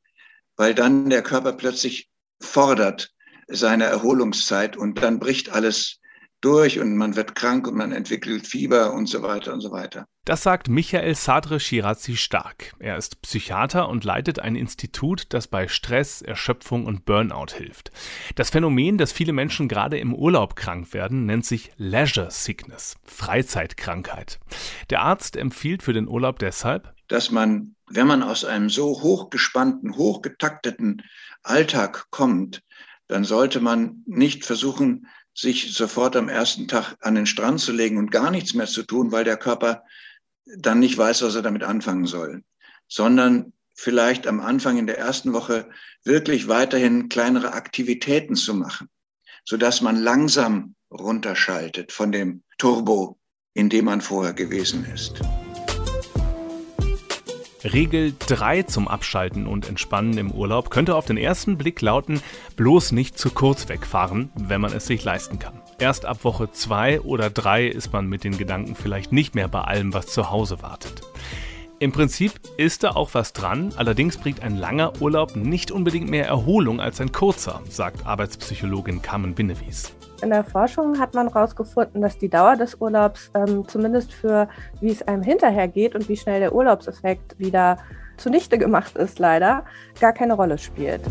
weil 0.56 0.74
dann 0.74 1.10
der 1.10 1.24
Körper 1.24 1.54
plötzlich 1.54 2.10
fordert 2.41 3.13
seine 3.49 3.85
Erholungszeit 3.85 4.77
und 4.77 5.01
dann 5.01 5.19
bricht 5.19 5.49
alles 5.49 5.99
durch 6.41 6.79
und 6.79 6.95
man 6.95 7.15
wird 7.15 7.35
krank 7.35 7.67
und 7.67 7.75
man 7.75 7.91
entwickelt 7.91 8.47
Fieber 8.47 8.93
und 8.93 9.07
so 9.07 9.21
weiter 9.21 9.53
und 9.53 9.62
so 9.62 9.71
weiter. 9.71 10.05
Das 10.23 10.43
sagt 10.43 10.69
Michael 10.69 11.15
Sadre 11.15 11.59
Shirazi 11.59 12.15
stark. 12.15 12.73
Er 12.79 12.97
ist 12.97 13.21
Psychiater 13.21 13.89
und 13.89 14.03
leitet 14.03 14.39
ein 14.39 14.55
Institut, 14.55 15.25
das 15.29 15.47
bei 15.47 15.67
Stress, 15.67 16.21
Erschöpfung 16.21 16.85
und 16.85 17.03
Burnout 17.03 17.53
hilft. 17.57 17.91
Das 18.35 18.51
Phänomen, 18.51 18.97
dass 18.97 19.12
viele 19.12 19.33
Menschen 19.33 19.67
gerade 19.67 19.97
im 19.97 20.13
Urlaub 20.13 20.55
krank 20.55 20.93
werden, 20.93 21.25
nennt 21.25 21.45
sich 21.45 21.71
Leisure 21.77 22.31
Sickness, 22.31 22.95
Freizeitkrankheit. 23.03 24.39
Der 24.89 25.01
Arzt 25.01 25.35
empfiehlt 25.35 25.83
für 25.83 25.93
den 25.93 26.07
Urlaub 26.07 26.39
deshalb, 26.39 26.93
dass 27.07 27.31
man, 27.31 27.75
wenn 27.88 28.07
man 28.07 28.21
aus 28.21 28.45
einem 28.45 28.69
so 28.69 29.01
hochgespannten, 29.01 29.97
hochgetakteten 29.97 31.01
Alltag 31.41 32.05
kommt, 32.12 32.62
dann 33.10 33.26
sollte 33.26 33.60
man 33.60 34.04
nicht 34.06 34.45
versuchen, 34.45 35.08
sich 35.34 35.74
sofort 35.74 36.15
am 36.15 36.30
ersten 36.30 36.67
Tag 36.67 36.95
an 37.02 37.15
den 37.15 37.26
Strand 37.26 37.60
zu 37.60 37.72
legen 37.72 37.98
und 37.98 38.12
gar 38.12 38.32
nichts 38.32 38.54
mehr 38.54 38.67
zu 38.67 38.84
tun, 38.84 39.12
weil 39.12 39.24
der 39.24 39.38
Körper 39.38 39.84
dann 40.58 40.80
nicht 40.80 40.98
weiß, 40.98 41.24
was 41.24 41.36
er 41.36 41.41
damit 41.41 41.63
anfangen 41.63 42.06
soll, 42.06 42.43
sondern 42.88 43.54
vielleicht 43.74 44.28
am 44.28 44.39
Anfang 44.39 44.78
in 44.78 44.88
der 44.88 45.00
ersten 45.00 45.34
Woche 45.34 45.69
wirklich 46.04 46.48
weiterhin 46.48 47.10
kleinere 47.10 47.54
Aktivitäten 47.54 48.36
zu 48.36 48.54
machen, 48.54 48.89
sodass 49.43 49.82
man 49.82 49.95
langsam 49.95 50.76
runterschaltet 50.91 51.91
von 51.91 52.12
dem 52.12 52.43
Turbo, 52.58 53.17
in 53.54 53.69
dem 53.69 53.86
man 53.86 54.02
vorher 54.02 54.34
gewesen 54.34 54.86
ist. 54.93 55.19
Regel 57.63 58.13
3 58.17 58.63
zum 58.63 58.88
Abschalten 58.88 59.45
und 59.45 59.67
Entspannen 59.67 60.17
im 60.17 60.32
Urlaub 60.32 60.69
könnte 60.69 60.95
auf 60.95 61.06
den 61.06 61.17
ersten 61.17 61.58
Blick 61.58 61.82
lauten, 61.82 62.22
bloß 62.56 62.93
nicht 62.93 63.17
zu 63.17 63.32
kurz 63.32 63.67
wegfahren, 63.67 64.30
wenn 64.36 64.62
man 64.62 64.72
es 64.72 64.86
sich 64.86 65.04
leisten 65.04 65.39
kann. 65.39 65.62
Erst 65.78 66.06
ab 66.06 66.24
Woche 66.24 66.52
2 66.52 67.02
oder 67.02 67.30
3 67.30 67.67
ist 67.67 67.91
man 67.91 68.08
mit 68.08 68.24
den 68.24 68.38
Gedanken 68.38 68.76
vielleicht 68.76 69.12
nicht 69.12 69.36
mehr 69.36 69.48
bei 69.48 69.62
allem, 69.62 69.93
was 69.93 70.08
zu 70.08 70.30
Hause 70.30 70.62
wartet. 70.62 71.02
Im 71.80 71.91
Prinzip 71.91 72.34
ist 72.58 72.84
da 72.84 72.91
auch 72.91 73.13
was 73.13 73.32
dran, 73.34 73.74
allerdings 73.78 74.17
bringt 74.17 74.41
ein 74.41 74.58
langer 74.58 75.02
Urlaub 75.02 75.36
nicht 75.36 75.72
unbedingt 75.72 76.10
mehr 76.10 76.28
Erholung 76.28 76.82
als 76.82 77.00
ein 77.00 77.12
kurzer, 77.12 77.62
sagt 77.69 78.06
Arbeitspsychologin 78.06 79.02
Carmen 79.02 79.34
Binnewies. 79.34 79.93
In 80.21 80.32
der 80.32 80.43
Forschung 80.43 80.99
hat 80.99 81.13
man 81.13 81.32
herausgefunden, 81.32 82.01
dass 82.01 82.17
die 82.17 82.29
Dauer 82.29 82.58
des 82.58 82.75
Urlaubs 82.75 83.32
ähm, 83.34 83.65
zumindest 83.67 84.12
für, 84.12 84.49
wie 84.82 84.89
es 84.89 85.08
einem 85.08 85.23
hinterher 85.23 85.67
geht 85.67 85.95
und 85.95 86.10
wie 86.10 86.17
schnell 86.17 86.41
der 86.41 86.53
Urlaubseffekt 86.53 87.39
wieder 87.39 87.77
zunichte 88.17 88.58
gemacht 88.58 88.97
ist, 88.97 89.19
leider, 89.19 89.63
gar 90.01 90.12
keine 90.12 90.34
Rolle 90.34 90.58
spielt. 90.58 91.01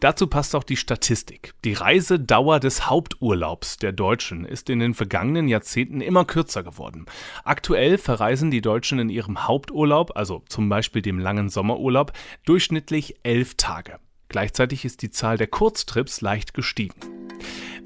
Dazu 0.00 0.26
passt 0.26 0.54
auch 0.54 0.64
die 0.64 0.76
Statistik. 0.76 1.52
Die 1.64 1.74
Reisedauer 1.74 2.58
des 2.58 2.88
Haupturlaubs 2.88 3.76
der 3.76 3.92
Deutschen 3.92 4.44
ist 4.44 4.70
in 4.70 4.78
den 4.78 4.94
vergangenen 4.94 5.48
Jahrzehnten 5.48 6.00
immer 6.00 6.24
kürzer 6.24 6.62
geworden. 6.62 7.04
Aktuell 7.44 7.98
verreisen 7.98 8.50
die 8.50 8.62
Deutschen 8.62 8.98
in 8.98 9.10
ihrem 9.10 9.46
Haupturlaub, 9.46 10.16
also 10.16 10.42
zum 10.48 10.68
Beispiel 10.68 11.02
dem 11.02 11.18
langen 11.18 11.50
Sommerurlaub, 11.50 12.12
durchschnittlich 12.44 13.16
elf 13.22 13.56
Tage. 13.56 13.98
Gleichzeitig 14.30 14.84
ist 14.84 15.02
die 15.02 15.10
Zahl 15.10 15.36
der 15.36 15.48
Kurztrips 15.48 16.20
leicht 16.20 16.54
gestiegen. 16.54 16.94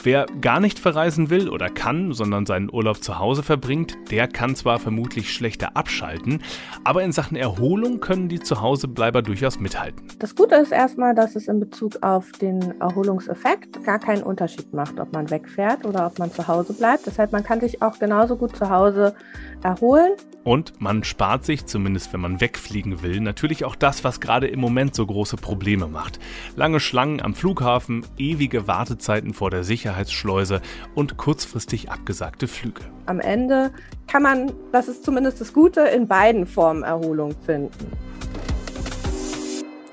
Wer 0.03 0.27
gar 0.43 0.61
nicht 0.61 0.79
verreisen 0.79 1.31
will 1.31 1.49
oder 1.49 1.71
kann, 1.71 2.13
sondern 2.13 2.45
seinen 2.45 2.71
Urlaub 2.71 3.03
zu 3.03 3.19
Hause 3.19 3.43
verbringt, 3.43 3.97
der 4.11 4.29
kann 4.29 4.55
zwar 4.55 4.79
vermutlich 4.79 5.33
schlechter 5.33 5.79
abschalten, 5.79 6.43
aber 6.85 7.03
in 7.03 7.13
Sachen 7.13 7.39
Erholung 7.39 8.01
können 8.01 8.29
die 8.29 8.41
Zuhausebleiber 8.41 9.23
durchaus 9.23 9.59
mithalten. 9.59 10.07
Das 10.19 10.35
Gute 10.35 10.57
ist 10.57 10.73
erstmal, 10.73 11.15
dass 11.15 11.37
es 11.37 11.49
in 11.49 11.59
Bezug 11.59 12.03
auf 12.03 12.31
den 12.33 12.79
Erholungseffekt 12.83 13.83
gar 13.85 13.99
keinen 13.99 14.23
Unterschied 14.23 14.75
macht, 14.75 15.01
ob 15.01 15.15
man 15.15 15.31
wegfährt 15.31 15.87
oder 15.87 16.07
ob 16.07 16.19
man 16.19 16.31
zu 16.31 16.47
Hause 16.47 16.75
bleibt. 16.75 17.07
Das 17.07 17.19
heißt, 17.19 17.33
man 17.33 17.43
kann 17.43 17.61
sich 17.61 17.81
auch 17.81 17.99
genauso 17.99 18.37
gut 18.37 18.55
zu 18.55 18.69
Hause 18.69 19.15
erholen. 19.63 20.13
Und 20.45 20.79
man 20.79 21.03
spart 21.05 21.47
sich, 21.47 21.65
zumindest 21.65 22.13
wenn 22.13 22.21
man 22.21 22.43
wegfliegen 22.43 23.03
will, 23.03 23.21
natürlich 23.21 23.65
auch 23.65 23.75
das, 23.75 24.05
was 24.05 24.21
gerade 24.21 24.47
im 24.47 24.61
Moment 24.61 24.95
so 24.95 25.07
große 25.07 25.39
Probleme 25.39 25.87
macht. 25.87 26.19
Lange 26.57 26.81
Schlangen 26.81 27.21
am 27.21 27.35
Flughafen, 27.35 28.07
ewige 28.19 28.67
Wartezeiten 28.67 29.35
vor 29.35 29.51
der 29.51 29.65
Sicherheitsschleuse 29.65 30.61
und 30.95 31.17
kurzfristig 31.17 31.91
abgesagte 31.91 32.49
Flüge. 32.49 32.83
Am 33.07 33.21
Ende 33.21 33.73
kann 34.07 34.23
man, 34.23 34.53
das 34.73 34.89
ist 34.89 35.05
zumindest 35.05 35.41
das 35.41 35.53
Gute, 35.53 35.81
in 35.81 36.09
beiden 36.09 36.47
Formen 36.47 36.83
Erholung 36.83 37.35
finden. 37.45 37.93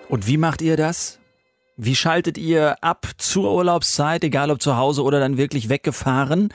Und 0.10 0.28
wie 0.28 0.38
macht 0.38 0.62
ihr 0.62 0.78
das? 0.78 1.20
Wie 1.78 1.96
schaltet 1.96 2.38
ihr 2.38 2.76
ab 2.84 3.08
zur 3.18 3.54
Urlaubszeit, 3.54 4.24
egal 4.24 4.52
ob 4.52 4.62
zu 4.62 4.78
Hause 4.78 5.04
oder 5.04 5.20
dann 5.20 5.38
wirklich 5.38 5.70
weggefahren? 5.70 6.50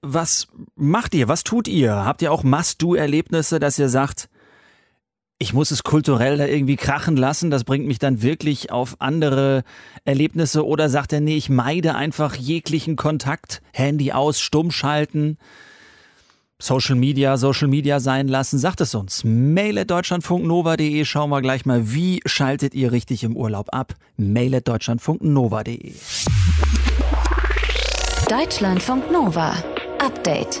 Was 0.00 0.48
macht 0.76 1.14
ihr? 1.14 1.28
Was 1.28 1.44
tut 1.44 1.68
ihr? 1.68 2.04
Habt 2.04 2.22
ihr 2.22 2.32
auch 2.32 2.44
Must-Do-Erlebnisse, 2.44 3.58
dass 3.58 3.78
ihr 3.78 3.88
sagt, 3.88 4.30
ich 5.42 5.54
muss 5.54 5.70
es 5.70 5.82
kulturell 5.82 6.36
da 6.36 6.44
irgendwie 6.44 6.76
krachen 6.76 7.16
lassen, 7.16 7.50
das 7.50 7.64
bringt 7.64 7.86
mich 7.86 7.98
dann 7.98 8.20
wirklich 8.20 8.70
auf 8.70 8.96
andere 8.98 9.64
Erlebnisse 10.04 10.66
oder 10.66 10.90
sagt 10.90 11.14
er, 11.14 11.20
nee, 11.20 11.36
ich 11.36 11.48
meide 11.48 11.94
einfach 11.94 12.34
jeglichen 12.34 12.94
Kontakt, 12.94 13.62
Handy 13.72 14.12
aus, 14.12 14.38
stumm 14.38 14.70
schalten? 14.70 15.38
Social 16.58 16.94
Media, 16.94 17.38
Social 17.38 17.68
Media 17.68 18.00
sein 18.00 18.28
lassen? 18.28 18.58
Sagt 18.58 18.82
es 18.82 18.94
uns. 18.94 19.24
Mail 19.24 19.78
at 19.78 19.90
deutschlandfunknova.de. 19.90 21.06
Schauen 21.06 21.30
wir 21.30 21.40
gleich 21.40 21.64
mal, 21.64 21.90
wie 21.90 22.20
schaltet 22.26 22.74
ihr 22.74 22.92
richtig 22.92 23.24
im 23.24 23.34
Urlaub 23.34 23.68
ab? 23.72 23.94
Mail 24.18 24.56
at 24.56 24.68
deutschlandfunknova.de. 24.68 25.94
Deutschlandfunk 28.28 29.10
Nova. 29.10 29.54
Update. 30.04 30.60